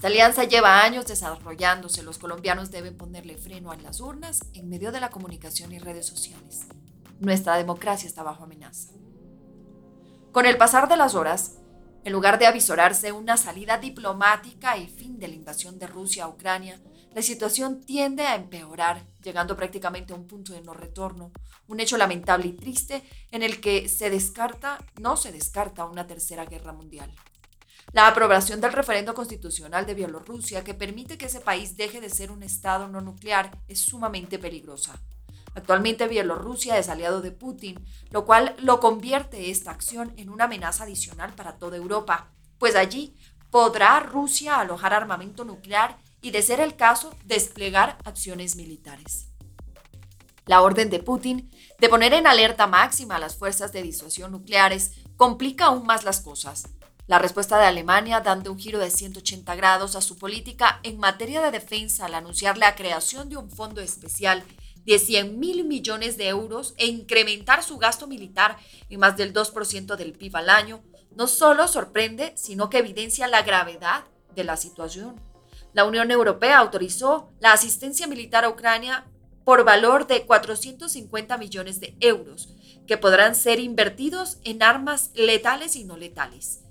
Esta 0.03 0.11
alianza 0.11 0.43
lleva 0.43 0.83
años 0.83 1.07
desarrollándose. 1.07 2.03
Los 2.03 2.19
colombianos 2.19 2.73
deben 2.73 2.97
ponerle 2.97 3.37
freno 3.37 3.71
a 3.71 3.77
las 3.77 4.01
urnas 4.01 4.41
en 4.53 4.69
medio 4.69 4.91
de 4.91 4.99
la 4.99 5.11
comunicación 5.11 5.71
y 5.71 5.79
redes 5.79 6.07
sociales. 6.07 6.67
Nuestra 7.21 7.57
democracia 7.57 8.09
está 8.09 8.25
bajo 8.25 8.43
amenaza. 8.43 8.95
Con 10.33 10.45
el 10.45 10.57
pasar 10.57 10.89
de 10.89 10.97
las 10.97 11.15
horas, 11.15 11.59
en 12.03 12.13
lugar 12.13 12.41
de 12.41 12.47
avisorarse 12.47 13.13
una 13.13 13.37
salida 13.37 13.79
diplomática 13.79 14.77
y 14.77 14.89
fin 14.89 15.21
de 15.21 15.29
la 15.29 15.37
invasión 15.37 15.79
de 15.79 15.87
Rusia 15.87 16.25
a 16.25 16.29
Ucrania, 16.29 16.81
la 17.15 17.23
situación 17.23 17.81
tiende 17.85 18.25
a 18.25 18.35
empeorar, 18.35 19.07
llegando 19.23 19.55
prácticamente 19.57 20.15
a 20.15 20.17
un 20.17 20.27
punto 20.27 20.53
de 20.53 20.63
no 20.63 20.75
retorno, 20.75 21.31
un 21.69 21.79
hecho 21.79 21.97
lamentable 21.97 22.49
y 22.49 22.55
triste 22.55 23.05
en 23.31 23.45
el 23.45 23.61
que 23.61 23.89
se 23.89 24.11
descarta, 24.11 24.85
no 25.01 25.17
se 25.17 25.31
descarta 25.31 25.85
una 25.85 26.09
tercera 26.09 26.45
guerra 26.45 26.73
mundial. 26.73 27.15
La 27.93 28.09
aprobación 28.09 28.63
del 28.63 28.73
referendo 28.73 29.13
constitucional 29.13 29.85
de 29.85 29.93
Bielorrusia, 29.93 30.65
que 30.65 30.73
permite 30.73 31.19
que 31.19 31.27
ese 31.27 31.41
país 31.41 31.77
deje 31.77 32.01
de 32.01 32.09
ser 32.09 32.31
un 32.31 32.43
Estado 32.43 32.89
no 32.89 33.03
nuclear, 33.03 33.59
es 33.69 33.81
sumamente 33.81 34.39
peligrosa. 34.39 34.99
Actualmente 35.55 36.09
Bielorrusia 36.09 36.79
es 36.79 36.89
aliado 36.89 37.21
de 37.21 37.33
Putin, 37.33 37.85
lo 38.11 38.25
cual 38.25 38.57
lo 38.59 38.81
convierte 38.81 39.51
esta 39.51 39.73
acción 39.73 40.15
en 40.17 40.31
una 40.31 40.45
amenaza 40.45 40.85
adicional 40.85 41.35
para 41.35 41.59
toda 41.59 41.77
Europa, 41.77 42.33
pues 42.59 42.77
allí 42.77 43.15
¿podrá 43.51 44.01
Rusia 44.01 44.59
alojar 44.59 44.95
armamento 44.95 45.45
nuclear 45.45 45.99
y, 46.23 46.31
de 46.31 46.41
ser 46.41 46.61
el 46.61 46.77
caso, 46.77 47.15
desplegar 47.27 47.99
acciones 48.05 48.57
militares? 48.57 49.29
La 50.47 50.63
orden 50.63 50.89
de 50.89 50.99
Putin 50.99 51.51
de 51.79 51.89
poner 51.91 52.15
en 52.15 52.27
alerta 52.27 52.67
máxima 52.67 53.17
a 53.17 53.19
las 53.19 53.37
fuerzas 53.37 53.71
de 53.75 53.83
disuasión 53.83 54.33
nucleares 54.33 54.93
complica 55.17 55.67
aún 55.67 55.85
más 55.85 56.05
las 56.05 56.23
cosas. 56.23 56.65
La 57.09 57.19
respuesta 57.19 57.59
de 57.59 57.67
Alemania, 57.67 58.21
dando 58.21 58.53
un 58.53 58.59
giro 58.59 58.79
de 58.79 58.91
180 58.91 59.55
grados 59.57 59.97
a 59.97 60.01
su 60.01 60.19
política 60.19 60.79
en 60.85 60.99
materia 60.99 61.43
de 61.43 61.51
defensa 61.51 62.07
al 62.07 62.15
anunciar 62.15 62.57
la 62.59 62.77
creación 62.77 63.29
de 63.29 63.37
un 63.37 63.51
fondo 63.51 63.81
especial 63.81 64.45
de 64.85 64.99
100 64.99 65.39
mil 65.39 65.65
millones 65.65 66.17
de 66.17 66.29
euros 66.29 66.75
e 66.77 66.87
incrementar 66.87 67.65
su 67.65 67.79
gasto 67.79 68.07
militar 68.07 68.57
en 68.89 69.01
más 69.01 69.17
del 69.17 69.33
2% 69.33 69.97
del 69.97 70.13
PIB 70.13 70.37
al 70.37 70.51
año, 70.51 70.83
no 71.17 71.27
solo 71.27 71.67
sorprende, 71.67 72.33
sino 72.37 72.71
que 72.71 72.79
evidencia 72.79 73.27
la 73.27 73.43
gravedad 73.43 74.05
de 74.35 74.45
la 74.45 74.57
situación. 74.57 75.21
La 75.73 75.85
Unión 75.85 76.11
Europea 76.11 76.59
autorizó 76.59 77.31
la 77.41 77.53
asistencia 77.53 78.07
militar 78.07 78.45
a 78.45 78.49
Ucrania 78.49 79.07
por 79.45 79.65
valor 79.65 80.07
de 80.07 80.25
450 80.25 81.37
millones 81.37 81.81
de 81.81 81.97
euros, 82.01 82.55
que 82.87 82.97
podrán 82.97 83.35
ser 83.35 83.59
invertidos 83.59 84.39
en 84.45 84.63
armas 84.63 85.11
letales 85.15 85.75
y 85.77 85.85
no 85.85 85.97
letales. 85.97 86.62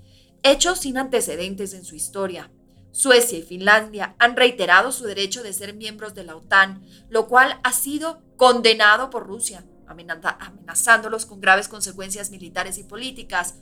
Hechos 0.43 0.79
sin 0.79 0.97
antecedentes 0.97 1.73
en 1.73 1.85
su 1.85 1.95
historia. 1.95 2.51
Suecia 2.91 3.37
y 3.37 3.43
Finlandia 3.43 4.15
han 4.17 4.35
reiterado 4.35 4.91
su 4.91 5.05
derecho 5.05 5.43
de 5.43 5.53
ser 5.53 5.75
miembros 5.75 6.15
de 6.15 6.23
la 6.23 6.35
OTAN, 6.35 6.83
lo 7.09 7.27
cual 7.27 7.59
ha 7.63 7.71
sido 7.73 8.23
condenado 8.37 9.11
por 9.11 9.27
Rusia, 9.27 9.65
amenazándolos 9.87 11.27
con 11.27 11.41
graves 11.41 11.67
consecuencias 11.67 12.31
militares 12.31 12.79
y 12.79 12.83
políticas. 12.83 13.59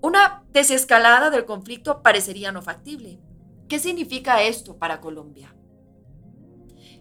Una 0.00 0.44
desescalada 0.52 1.30
del 1.30 1.44
conflicto 1.44 2.02
parecería 2.02 2.52
no 2.52 2.62
factible. 2.62 3.20
¿Qué 3.68 3.80
significa 3.80 4.42
esto 4.42 4.78
para 4.78 5.00
Colombia? 5.00 5.54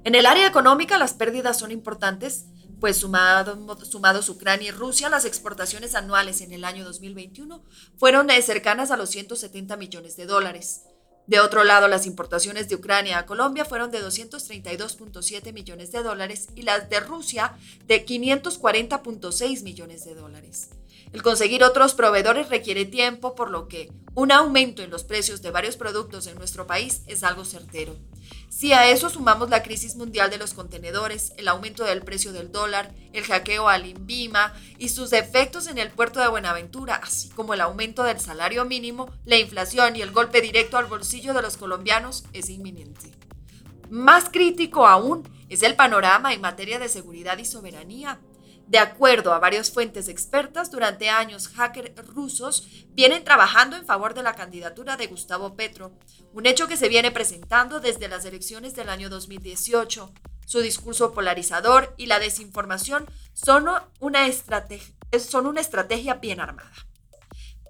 En 0.04 0.16
el 0.16 0.26
área 0.26 0.48
económica 0.48 0.98
las 0.98 1.14
pérdidas 1.14 1.60
son 1.60 1.72
importantes, 1.72 2.48
pues 2.82 2.98
sumados 2.98 4.28
Ucrania 4.28 4.70
y 4.70 4.72
Rusia, 4.72 5.08
las 5.08 5.24
exportaciones 5.24 5.94
anuales 5.94 6.42
en 6.42 6.52
el 6.52 6.66
año 6.66 6.84
2021 6.84 7.64
fueron 7.96 8.28
cercanas 8.42 8.90
a 8.90 8.98
los 8.98 9.12
170 9.12 9.78
millones 9.78 10.18
de 10.18 10.26
dólares. 10.26 10.82
De 11.28 11.40
otro 11.40 11.64
lado, 11.64 11.88
las 11.88 12.08
importaciones 12.08 12.68
de 12.68 12.76
Ucrania 12.76 13.20
a 13.20 13.26
Colombia 13.28 13.66
fueron 13.66 13.92
de 13.92 14.02
232.7 14.02 15.54
millones 15.54 15.92
de 15.92 16.02
dólares 16.02 16.50
y 16.56 16.64
las 16.64 16.90
de 16.90 17.00
Rusia 17.00 17.56
de 17.86 18.04
540.6 18.04 19.62
millones 19.62 20.04
de 20.04 20.16
dólares. 20.16 20.72
El 21.14 21.24
conseguir 21.24 21.64
otros 21.64 21.94
proveedores 21.94 22.50
requiere 22.50 22.86
tiempo, 22.86 23.36
por 23.36 23.52
lo 23.52 23.68
que 23.68 23.92
un 24.16 24.32
aumento 24.32 24.82
en 24.82 24.90
los 24.90 25.04
precios 25.04 25.42
de 25.42 25.52
varios 25.52 25.76
productos 25.76 26.28
en 26.28 26.36
nuestro 26.36 26.68
país 26.68 27.02
es 27.06 27.24
algo 27.24 27.44
certero. 27.44 27.98
Si 28.50 28.72
a 28.74 28.90
eso 28.90 29.10
sumamos 29.10 29.50
la 29.50 29.64
crisis 29.64 29.96
mundial 29.96 30.30
de 30.30 30.38
los 30.38 30.54
contenedores, 30.54 31.34
el 31.38 31.48
aumento 31.48 31.84
del 31.84 32.02
precio 32.02 32.32
del 32.32 32.52
dólar, 32.52 32.94
el 33.12 33.24
hackeo 33.24 33.68
al 33.68 33.86
INVIMA 33.86 34.54
y 34.78 34.90
sus 34.90 35.14
efectos 35.14 35.68
en 35.68 35.78
el 35.78 35.92
puerto 35.92 36.20
de 36.20 36.28
Buenaventura, 36.28 36.96
así 36.96 37.30
como 37.30 37.54
el 37.54 37.62
aumento 37.62 38.04
del 38.04 38.20
salario 38.20 38.64
mínimo, 38.66 39.10
la 39.26 39.38
inflación 39.38 39.96
y 39.96 40.02
el 40.02 40.12
golpe 40.12 40.42
directo 40.42 40.78
al 40.78 40.86
bolsillo 40.86 41.34
de 41.34 41.42
los 41.42 41.58
colombianos, 41.58 42.24
es 42.34 42.50
inminente. 42.50 43.12
Más 43.90 44.30
crítico 44.30 44.88
aún 44.88 45.28
es 45.50 45.64
el 45.64 45.76
panorama 45.76 46.34
en 46.34 46.40
materia 46.40 46.80
de 46.80 46.88
seguridad 46.88 47.38
y 47.38 47.46
soberanía. 47.46 48.20
De 48.72 48.80
acuerdo 48.80 49.34
a 49.34 49.40
varias 49.40 49.70
fuentes 49.70 50.08
expertas, 50.08 50.72
durante 50.72 51.10
años 51.10 51.50
hackers 51.50 52.08
rusos 52.08 52.70
vienen 52.92 53.26
trabajando 53.26 53.76
en 53.76 53.86
favor 53.86 54.14
de 54.14 54.24
la 54.24 54.34
candidatura 54.34 54.96
de 54.96 55.08
Gustavo 55.08 55.58
Petro, 55.58 55.92
un 56.32 56.46
hecho 56.46 56.70
que 56.70 56.78
se 56.78 56.88
viene 56.88 57.12
presentando 57.12 57.82
desde 57.82 58.08
las 58.08 58.24
elecciones 58.24 58.74
del 58.74 58.88
año 58.88 59.10
2018. 59.10 60.14
Su 60.46 60.62
discurso 60.62 61.12
polarizador 61.12 61.94
y 61.98 62.06
la 62.06 62.20
desinformación 62.20 63.08
son 63.34 63.68
una, 64.00 64.26
son 65.20 65.48
una 65.48 65.60
estrategia 65.60 66.14
bien 66.14 66.40
armada. 66.40 66.72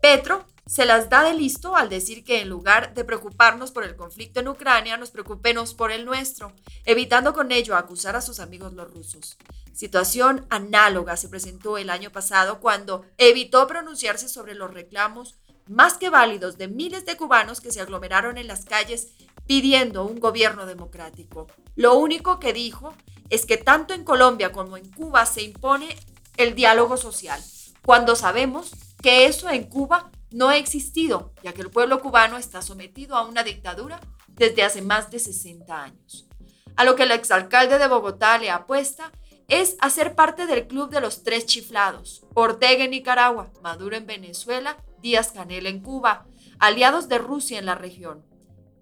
Petro 0.04 0.46
se 0.66 0.86
las 0.86 1.10
da 1.10 1.24
de 1.24 1.34
listo 1.34 1.76
al 1.76 1.90
decir 1.90 2.24
que 2.24 2.42
en 2.42 2.50
lugar 2.50 2.94
de 2.94 3.04
preocuparnos 3.04 3.72
por 3.72 3.84
el 3.84 3.96
conflicto 3.96 4.40
en 4.40 4.48
Ucrania, 4.48 4.98
nos 4.98 5.12
preocupemos 5.12 5.74
por 5.74 5.92
el 5.92 6.06
nuestro, 6.06 6.54
evitando 6.86 7.34
con 7.34 7.52
ello 7.52 7.76
acusar 7.76 8.16
a 8.16 8.22
sus 8.22 8.40
amigos 8.40 8.74
los 8.74 8.92
rusos. 8.92 9.38
Situación 9.74 10.46
análoga 10.50 11.18
se 11.18 11.30
presentó 11.30 11.78
el 11.78 11.90
año 11.90 12.12
pasado 12.12 12.60
cuando 12.60 13.06
evitó 13.18 13.68
pronunciarse 13.68 14.28
sobre 14.28 14.54
los 14.54 14.74
reclamos 14.74 15.36
más 15.68 15.94
que 15.94 16.10
válidos 16.10 16.58
de 16.58 16.68
miles 16.68 17.06
de 17.06 17.16
cubanos 17.16 17.62
que 17.62 17.72
se 17.72 17.82
aglomeraron 17.82 18.38
en 18.38 18.48
las 18.48 18.66
calles 18.66 19.10
pidiendo 19.48 20.06
un 20.06 20.20
gobierno 20.20 20.66
democrático. 20.66 21.48
Lo 21.76 21.96
único 21.96 22.40
que 22.40 22.54
dijo 22.54 22.94
es 23.30 23.46
que 23.46 23.58
tanto 23.58 23.94
en 23.94 24.04
Colombia 24.04 24.52
como 24.52 24.78
en 24.78 24.92
Cuba 24.92 25.26
se 25.26 25.42
impone 25.42 25.96
el 26.38 26.56
diálogo 26.56 26.98
social, 26.98 27.42
cuando 27.84 28.16
sabemos 28.16 28.72
que 29.02 29.26
eso 29.26 29.50
en 29.50 29.64
Cuba 29.64 30.12
no 30.32 30.50
ha 30.50 30.58
existido, 30.58 31.34
ya 31.44 31.54
que 31.54 31.62
el 31.62 31.70
pueblo 31.70 32.02
cubano 32.02 32.38
está 32.38 32.62
sometido 32.62 33.16
a 33.16 33.26
una 33.26 33.44
dictadura 33.44 34.00
desde 34.30 34.64
hace 34.64 34.82
más 34.82 35.12
de 35.12 35.20
60 35.20 35.84
años. 35.84 36.28
A 36.76 36.86
lo 36.86 36.96
que 36.96 37.04
el 37.04 37.12
exalcalde 37.12 37.78
de 37.78 37.88
Bogotá 37.88 38.38
le 38.38 38.50
apuesta 38.50 39.12
es 39.48 39.76
hacer 39.82 40.16
parte 40.16 40.46
del 40.46 40.66
club 40.68 40.90
de 40.90 41.02
los 41.02 41.24
tres 41.24 41.46
chiflados, 41.46 42.26
Ortega 42.34 42.86
en 42.86 42.92
Nicaragua, 42.92 43.52
Maduro 43.62 43.98
en 43.98 44.06
Venezuela, 44.06 44.78
Díaz 45.02 45.34
Canel 45.34 45.66
en 45.68 45.82
Cuba, 45.82 46.26
aliados 46.58 47.10
de 47.10 47.18
Rusia 47.18 47.60
en 47.60 47.66
la 47.66 47.76
región. 47.76 48.24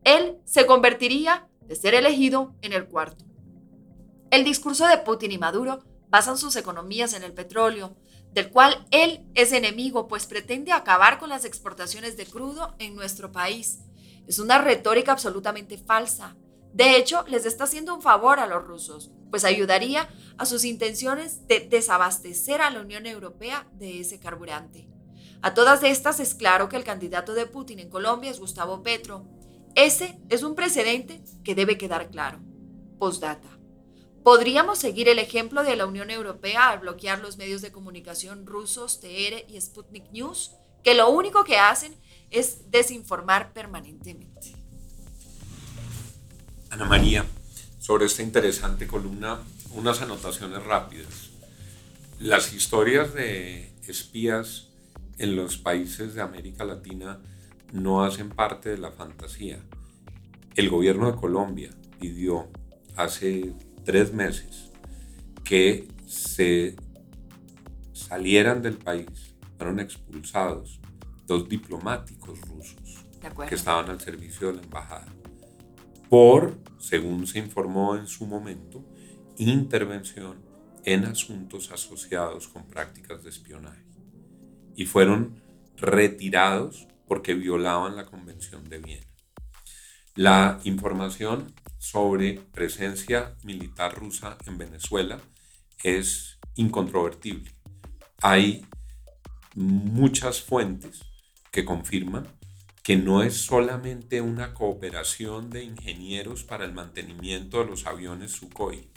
Él 0.03 0.37
se 0.45 0.67
convertiría, 0.67 1.47
de 1.61 1.75
ser 1.75 1.95
elegido, 1.95 2.53
en 2.61 2.73
el 2.73 2.85
cuarto. 2.85 3.25
El 4.29 4.43
discurso 4.43 4.85
de 4.85 4.99
Putin 4.99 5.31
y 5.31 5.39
Maduro 5.39 5.83
basan 6.09 6.37
sus 6.37 6.55
economías 6.55 7.13
en 7.13 7.23
el 7.23 7.33
petróleo, 7.33 7.95
del 8.39 8.51
cual 8.51 8.85
él 8.91 9.19
es 9.35 9.51
enemigo, 9.51 10.07
pues 10.07 10.25
pretende 10.25 10.71
acabar 10.71 11.19
con 11.19 11.27
las 11.27 11.43
exportaciones 11.43 12.15
de 12.15 12.25
crudo 12.25 12.73
en 12.79 12.95
nuestro 12.95 13.33
país. 13.33 13.79
Es 14.27 14.39
una 14.39 14.59
retórica 14.59 15.11
absolutamente 15.11 15.77
falsa. 15.77 16.37
De 16.71 16.95
hecho, 16.95 17.25
les 17.27 17.45
está 17.45 17.65
haciendo 17.65 17.93
un 17.93 18.01
favor 18.01 18.39
a 18.39 18.47
los 18.47 18.63
rusos, 18.63 19.11
pues 19.29 19.43
ayudaría 19.43 20.07
a 20.37 20.45
sus 20.45 20.63
intenciones 20.63 21.47
de 21.47 21.59
desabastecer 21.59 22.61
a 22.61 22.69
la 22.69 22.79
Unión 22.79 23.05
Europea 23.07 23.67
de 23.73 23.99
ese 23.99 24.19
carburante. 24.19 24.87
A 25.41 25.53
todas 25.53 25.83
estas 25.83 26.21
es 26.21 26.33
claro 26.33 26.69
que 26.69 26.77
el 26.77 26.85
candidato 26.85 27.33
de 27.33 27.45
Putin 27.45 27.79
en 27.79 27.89
Colombia 27.89 28.31
es 28.31 28.39
Gustavo 28.39 28.83
Petro. 28.83 29.25
Ese 29.75 30.17
es 30.29 30.43
un 30.43 30.55
precedente 30.55 31.21
que 31.43 31.55
debe 31.55 31.77
quedar 31.77 32.09
claro. 32.09 32.39
Postdata. 32.99 33.58
Podríamos 34.23 34.79
seguir 34.79 35.07
el 35.07 35.19
ejemplo 35.19 35.63
de 35.63 35.75
la 35.75 35.85
Unión 35.85 36.09
Europea 36.09 36.69
al 36.69 36.79
bloquear 36.79 37.19
los 37.19 37.37
medios 37.37 37.61
de 37.61 37.71
comunicación 37.71 38.45
rusos, 38.45 38.99
TR 38.99 39.45
y 39.47 39.59
Sputnik 39.59 40.11
News, 40.11 40.51
que 40.83 40.93
lo 40.93 41.09
único 41.09 41.43
que 41.43 41.57
hacen 41.57 41.95
es 42.29 42.69
desinformar 42.69 43.53
permanentemente. 43.53 44.53
Ana 46.69 46.85
María, 46.85 47.25
sobre 47.79 48.05
esta 48.05 48.21
interesante 48.21 48.87
columna, 48.87 49.39
unas 49.73 50.01
anotaciones 50.01 50.63
rápidas. 50.63 51.31
Las 52.19 52.53
historias 52.53 53.13
de 53.13 53.71
espías 53.87 54.67
en 55.17 55.35
los 55.35 55.57
países 55.57 56.13
de 56.13 56.21
América 56.21 56.65
Latina 56.65 57.19
no 57.71 58.03
hacen 58.03 58.29
parte 58.29 58.69
de 58.69 58.77
la 58.77 58.91
fantasía. 58.91 59.59
El 60.55 60.69
gobierno 60.69 61.11
de 61.11 61.17
Colombia 61.17 61.69
pidió 61.99 62.47
hace 62.95 63.53
tres 63.89 64.13
meses 64.13 64.69
que 65.43 65.87
se 66.05 66.75
salieran 67.91 68.61
del 68.61 68.77
país, 68.77 69.33
fueron 69.57 69.79
expulsados 69.79 70.79
dos 71.25 71.49
diplomáticos 71.49 72.39
rusos 72.41 73.03
que 73.47 73.55
estaban 73.55 73.89
al 73.89 73.99
servicio 73.99 74.49
de 74.49 74.57
la 74.57 74.61
embajada 74.61 75.07
por, 76.07 76.59
según 76.77 77.25
se 77.25 77.39
informó 77.39 77.95
en 77.95 78.05
su 78.05 78.27
momento, 78.27 78.85
intervención 79.37 80.37
en 80.85 81.05
asuntos 81.05 81.71
asociados 81.71 82.47
con 82.47 82.67
prácticas 82.67 83.23
de 83.23 83.31
espionaje. 83.31 83.83
Y 84.75 84.85
fueron 84.85 85.41
retirados 85.77 86.87
porque 87.07 87.33
violaban 87.33 87.95
la 87.95 88.05
Convención 88.05 88.69
de 88.69 88.77
Viena. 88.77 89.08
La 90.15 90.59
información 90.63 91.53
sobre 91.77 92.41
presencia 92.51 93.35
militar 93.43 93.95
rusa 93.95 94.37
en 94.45 94.57
Venezuela 94.57 95.19
es 95.83 96.39
incontrovertible. 96.55 97.51
Hay 98.21 98.65
muchas 99.55 100.41
fuentes 100.41 101.01
que 101.51 101.65
confirman 101.65 102.27
que 102.83 102.97
no 102.97 103.23
es 103.23 103.45
solamente 103.45 104.21
una 104.21 104.53
cooperación 104.53 105.49
de 105.49 105.63
ingenieros 105.63 106.43
para 106.43 106.65
el 106.65 106.73
mantenimiento 106.73 107.59
de 107.59 107.65
los 107.65 107.85
aviones 107.85 108.31
Sukhoi, 108.31 108.89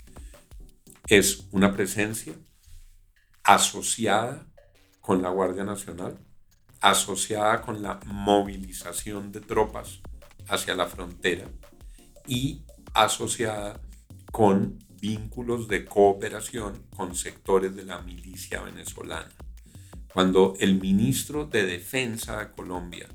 es 1.08 1.44
una 1.50 1.74
presencia 1.74 2.32
asociada 3.42 4.46
con 5.00 5.20
la 5.20 5.30
Guardia 5.30 5.64
Nacional, 5.64 6.16
asociada 6.80 7.60
con 7.60 7.82
la 7.82 8.00
movilización 8.06 9.32
de 9.32 9.40
tropas 9.40 10.00
hacia 10.52 10.74
la 10.74 10.86
frontera 10.86 11.48
y 12.26 12.62
asociada 12.92 13.80
con 14.30 14.78
vínculos 15.00 15.66
de 15.66 15.86
cooperación 15.86 16.86
con 16.94 17.16
sectores 17.16 17.74
de 17.74 17.84
la 17.84 18.02
milicia 18.02 18.60
venezolana. 18.60 19.30
Cuando 20.12 20.54
el 20.60 20.78
ministro 20.78 21.46
de 21.46 21.64
Defensa 21.64 22.38
de 22.38 22.52
Colombia, 22.52 23.08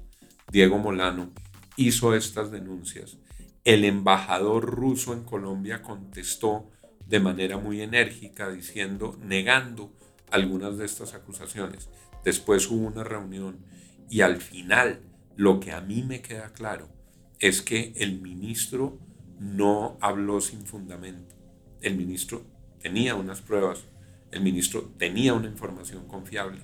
Diego 0.51 0.79
Molano, 0.79 1.31
hizo 1.75 2.15
estas 2.15 2.51
denuncias, 2.51 3.17
el 3.63 3.85
embajador 3.85 4.65
ruso 4.65 5.13
en 5.13 5.23
Colombia 5.23 5.83
contestó 5.83 6.71
de 7.05 7.19
manera 7.19 7.59
muy 7.59 7.81
enérgica 7.81 8.49
diciendo, 8.49 9.15
negando 9.21 9.93
algunas 10.31 10.77
de 10.77 10.85
estas 10.85 11.13
acusaciones. 11.13 11.87
Después 12.25 12.67
hubo 12.71 12.87
una 12.87 13.03
reunión 13.03 13.63
y 14.09 14.21
al 14.21 14.37
final 14.37 15.01
lo 15.35 15.59
que 15.59 15.71
a 15.71 15.81
mí 15.81 16.01
me 16.01 16.21
queda 16.21 16.51
claro 16.51 16.96
es 17.39 17.61
que 17.61 17.93
el 17.97 18.19
ministro 18.21 18.97
no 19.39 19.97
habló 20.01 20.41
sin 20.41 20.65
fundamento. 20.65 21.35
El 21.81 21.95
ministro 21.95 22.43
tenía 22.81 23.15
unas 23.15 23.41
pruebas, 23.41 23.83
el 24.31 24.41
ministro 24.41 24.91
tenía 24.97 25.33
una 25.33 25.47
información 25.47 26.07
confiable, 26.07 26.59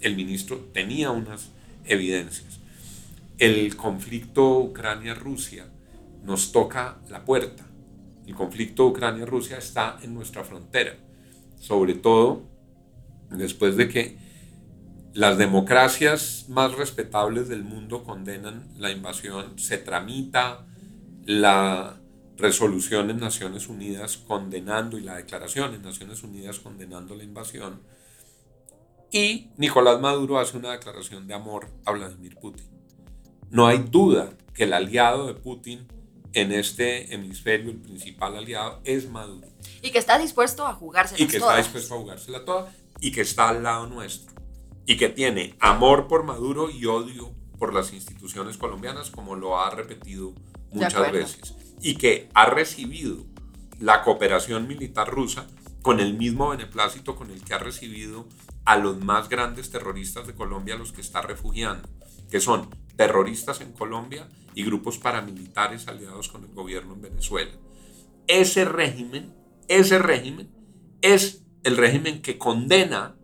el 0.00 0.16
ministro 0.16 0.58
tenía 0.72 1.10
unas 1.10 1.50
evidencias. 1.84 2.60
El 3.38 3.76
conflicto 3.76 4.58
Ucrania-Rusia 4.58 5.66
nos 6.24 6.52
toca 6.52 7.00
la 7.08 7.24
puerta. 7.24 7.66
El 8.26 8.34
conflicto 8.34 8.86
Ucrania-Rusia 8.88 9.58
está 9.58 9.98
en 10.02 10.12
nuestra 10.12 10.44
frontera, 10.44 10.96
sobre 11.58 11.94
todo 11.94 12.42
después 13.30 13.76
de 13.76 13.88
que 13.88 14.27
las 15.18 15.36
democracias 15.36 16.44
más 16.46 16.76
respetables 16.76 17.48
del 17.48 17.64
mundo 17.64 18.04
condenan 18.04 18.68
la 18.76 18.92
invasión, 18.92 19.58
se 19.58 19.76
tramita 19.76 20.64
la 21.24 21.98
resolución 22.36 23.10
en 23.10 23.18
Naciones 23.18 23.68
Unidas 23.68 24.16
condenando 24.16 24.96
y 24.96 25.00
la 25.00 25.16
declaración 25.16 25.74
en 25.74 25.82
Naciones 25.82 26.22
Unidas 26.22 26.60
condenando 26.60 27.16
la 27.16 27.24
invasión. 27.24 27.82
Y 29.10 29.48
Nicolás 29.56 30.00
Maduro 30.00 30.38
hace 30.38 30.56
una 30.56 30.70
declaración 30.70 31.26
de 31.26 31.34
amor 31.34 31.68
a 31.84 31.90
Vladimir 31.90 32.36
Putin. 32.36 32.68
No 33.50 33.66
hay 33.66 33.78
duda 33.78 34.30
que 34.54 34.64
el 34.64 34.72
aliado 34.72 35.26
de 35.26 35.34
Putin 35.34 35.88
en 36.32 36.52
este 36.52 37.12
hemisferio, 37.12 37.72
el 37.72 37.78
principal 37.78 38.36
aliado, 38.36 38.80
es 38.84 39.10
Maduro. 39.10 39.48
Y 39.82 39.90
que 39.90 39.98
está 39.98 40.16
dispuesto 40.16 40.64
a 40.64 40.74
jugársela 40.74 41.20
Y 41.20 41.26
que 41.26 41.38
está 41.38 41.56
dispuesto 41.56 41.96
a 41.96 41.98
jugársela 41.98 42.44
toda 42.44 42.72
y 43.00 43.10
que 43.10 43.22
está 43.22 43.48
al 43.48 43.64
lado 43.64 43.88
nuestro. 43.88 44.37
Y 44.88 44.96
que 44.96 45.08
tiene 45.08 45.54
amor 45.60 46.08
por 46.08 46.24
Maduro 46.24 46.70
y 46.70 46.86
odio 46.86 47.30
por 47.58 47.72
las 47.74 47.92
instituciones 47.92 48.56
colombianas, 48.56 49.10
como 49.10 49.36
lo 49.36 49.60
ha 49.60 49.70
repetido 49.70 50.32
muchas 50.72 51.12
veces 51.12 51.54
y 51.80 51.96
que 51.96 52.28
ha 52.34 52.46
recibido 52.46 53.24
la 53.78 54.02
cooperación 54.02 54.66
militar 54.66 55.08
rusa 55.08 55.46
con 55.82 56.00
el 56.00 56.14
mismo 56.14 56.50
beneplácito 56.50 57.16
con 57.16 57.30
el 57.30 57.42
que 57.42 57.54
ha 57.54 57.58
recibido 57.58 58.26
a 58.64 58.76
los 58.76 59.02
más 59.02 59.28
grandes 59.28 59.70
terroristas 59.70 60.26
de 60.26 60.34
Colombia, 60.34 60.76
los 60.76 60.92
que 60.92 61.00
está 61.00 61.22
refugiando, 61.22 61.88
que 62.30 62.40
son 62.40 62.68
terroristas 62.96 63.60
en 63.60 63.72
Colombia 63.72 64.28
y 64.54 64.64
grupos 64.64 64.98
paramilitares 64.98 65.86
aliados 65.86 66.28
con 66.28 66.44
el 66.44 66.52
gobierno 66.52 66.94
en 66.94 67.02
Venezuela. 67.02 67.52
Ese 68.26 68.64
régimen, 68.64 69.34
ese 69.68 69.98
régimen 69.98 70.50
es 71.00 71.44
el 71.62 71.76
régimen 71.76 72.20
que 72.20 72.38
condena 72.38 73.16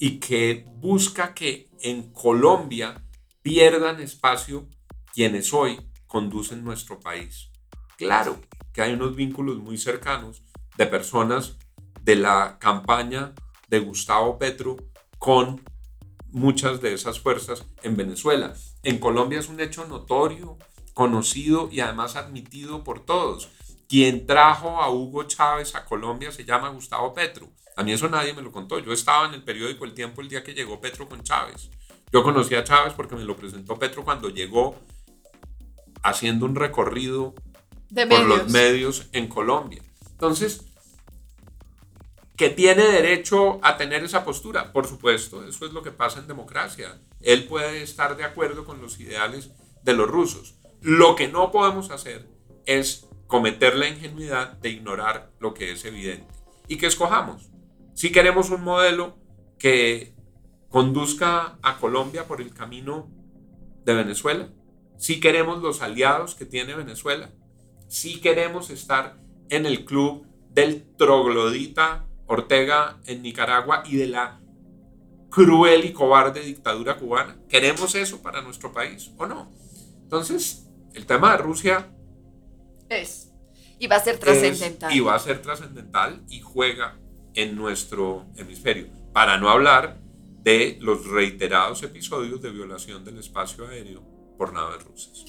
y 0.00 0.18
que 0.18 0.64
busca 0.78 1.34
que 1.34 1.68
en 1.82 2.10
Colombia 2.10 3.04
pierdan 3.42 4.00
espacio 4.00 4.66
quienes 5.12 5.52
hoy 5.52 5.78
conducen 6.06 6.64
nuestro 6.64 6.98
país. 6.98 7.50
Claro 7.98 8.40
que 8.72 8.80
hay 8.80 8.94
unos 8.94 9.14
vínculos 9.14 9.58
muy 9.58 9.76
cercanos 9.76 10.42
de 10.78 10.86
personas 10.86 11.58
de 12.00 12.16
la 12.16 12.58
campaña 12.58 13.34
de 13.68 13.80
Gustavo 13.80 14.38
Petro 14.38 14.78
con 15.18 15.62
muchas 16.28 16.80
de 16.80 16.94
esas 16.94 17.20
fuerzas 17.20 17.66
en 17.82 17.94
Venezuela. 17.94 18.54
En 18.82 18.98
Colombia 18.98 19.38
es 19.38 19.50
un 19.50 19.60
hecho 19.60 19.86
notorio, 19.86 20.56
conocido 20.94 21.68
y 21.70 21.80
además 21.80 22.16
admitido 22.16 22.84
por 22.84 23.04
todos. 23.04 23.50
Quien 23.86 24.26
trajo 24.26 24.80
a 24.80 24.90
Hugo 24.90 25.24
Chávez 25.24 25.74
a 25.74 25.84
Colombia 25.84 26.32
se 26.32 26.46
llama 26.46 26.70
Gustavo 26.70 27.12
Petro. 27.12 27.50
A 27.80 27.82
mí 27.82 27.92
eso 27.92 28.10
nadie 28.10 28.34
me 28.34 28.42
lo 28.42 28.52
contó. 28.52 28.78
Yo 28.78 28.92
estaba 28.92 29.26
en 29.26 29.32
el 29.32 29.42
periódico 29.42 29.86
El 29.86 29.94
Tiempo 29.94 30.20
el 30.20 30.28
día 30.28 30.44
que 30.44 30.52
llegó 30.52 30.82
Petro 30.82 31.08
con 31.08 31.22
Chávez. 31.22 31.70
Yo 32.12 32.22
conocí 32.22 32.54
a 32.54 32.62
Chávez 32.62 32.92
porque 32.92 33.16
me 33.16 33.24
lo 33.24 33.38
presentó 33.38 33.78
Petro 33.78 34.04
cuando 34.04 34.28
llegó 34.28 34.78
haciendo 36.02 36.44
un 36.44 36.56
recorrido 36.56 37.34
por 37.94 38.26
los 38.26 38.50
medios 38.50 39.08
en 39.12 39.28
Colombia. 39.28 39.82
Entonces, 40.10 40.60
¿que 42.36 42.50
tiene 42.50 42.82
derecho 42.82 43.60
a 43.62 43.78
tener 43.78 44.04
esa 44.04 44.26
postura? 44.26 44.74
Por 44.74 44.86
supuesto, 44.86 45.42
eso 45.48 45.64
es 45.64 45.72
lo 45.72 45.82
que 45.82 45.90
pasa 45.90 46.20
en 46.20 46.26
democracia. 46.26 47.00
Él 47.22 47.44
puede 47.44 47.82
estar 47.82 48.14
de 48.14 48.24
acuerdo 48.24 48.66
con 48.66 48.82
los 48.82 49.00
ideales 49.00 49.52
de 49.82 49.94
los 49.94 50.06
rusos. 50.06 50.54
Lo 50.82 51.16
que 51.16 51.28
no 51.28 51.50
podemos 51.50 51.90
hacer 51.90 52.28
es 52.66 53.06
cometer 53.26 53.74
la 53.74 53.88
ingenuidad 53.88 54.52
de 54.58 54.68
ignorar 54.68 55.30
lo 55.40 55.54
que 55.54 55.72
es 55.72 55.82
evidente 55.86 56.28
y 56.68 56.76
que 56.76 56.86
escojamos. 56.86 57.49
Si 58.00 58.12
queremos 58.12 58.48
un 58.48 58.64
modelo 58.64 59.18
que 59.58 60.14
conduzca 60.70 61.58
a 61.60 61.76
Colombia 61.76 62.26
por 62.26 62.40
el 62.40 62.54
camino 62.54 63.10
de 63.84 63.92
Venezuela, 63.92 64.48
si 64.96 65.20
queremos 65.20 65.60
los 65.60 65.82
aliados 65.82 66.34
que 66.34 66.46
tiene 66.46 66.74
Venezuela, 66.74 67.30
si 67.88 68.22
queremos 68.22 68.70
estar 68.70 69.20
en 69.50 69.66
el 69.66 69.84
club 69.84 70.26
del 70.48 70.96
troglodita 70.96 72.06
Ortega 72.26 72.96
en 73.04 73.20
Nicaragua 73.20 73.82
y 73.84 73.98
de 73.98 74.06
la 74.06 74.40
cruel 75.28 75.84
y 75.84 75.92
cobarde 75.92 76.40
dictadura 76.40 76.96
cubana. 76.96 77.36
¿Queremos 77.50 77.94
eso 77.94 78.22
para 78.22 78.40
nuestro 78.40 78.72
país 78.72 79.10
o 79.18 79.26
no? 79.26 79.52
Entonces, 80.04 80.70
el 80.94 81.04
tema 81.04 81.32
de 81.32 81.42
Rusia 81.42 81.92
es 82.88 83.30
y 83.78 83.88
va 83.88 83.96
a 83.96 84.00
ser 84.00 84.18
trascendental. 84.18 84.90
Y 84.90 85.00
va 85.00 85.16
a 85.16 85.18
ser 85.18 85.42
trascendental 85.42 86.24
y 86.30 86.40
juega 86.40 86.98
en 87.34 87.56
nuestro 87.56 88.26
hemisferio. 88.36 88.88
Para 89.12 89.38
no 89.38 89.50
hablar 89.50 90.00
de 90.42 90.78
los 90.80 91.06
reiterados 91.06 91.82
episodios 91.82 92.40
de 92.40 92.50
violación 92.50 93.04
del 93.04 93.18
espacio 93.18 93.66
aéreo 93.66 94.02
por 94.38 94.52
naves 94.52 94.82
rusas. 94.84 95.24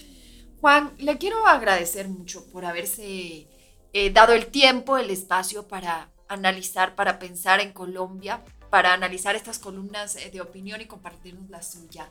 Juan, 0.62 0.94
le 1.00 1.18
quiero 1.18 1.46
agradecer 1.48 2.08
mucho 2.08 2.50
por 2.52 2.66
haberse 2.66 3.48
eh, 3.94 4.10
dado 4.14 4.34
el 4.34 4.48
tiempo, 4.48 4.98
el 4.98 5.10
espacio 5.10 5.68
para 5.68 6.12
analizar, 6.28 6.96
para 6.96 7.20
pensar 7.20 7.60
en 7.60 7.74
Colombia, 7.74 8.44
para 8.70 8.94
analizar 8.94 9.36
estas 9.36 9.60
columnas 9.60 10.16
eh, 10.16 10.30
de 10.32 10.40
opinión 10.40 10.80
y 10.80 10.86
compartirnos 10.86 11.50
la 11.50 11.62
suya. 11.62 12.10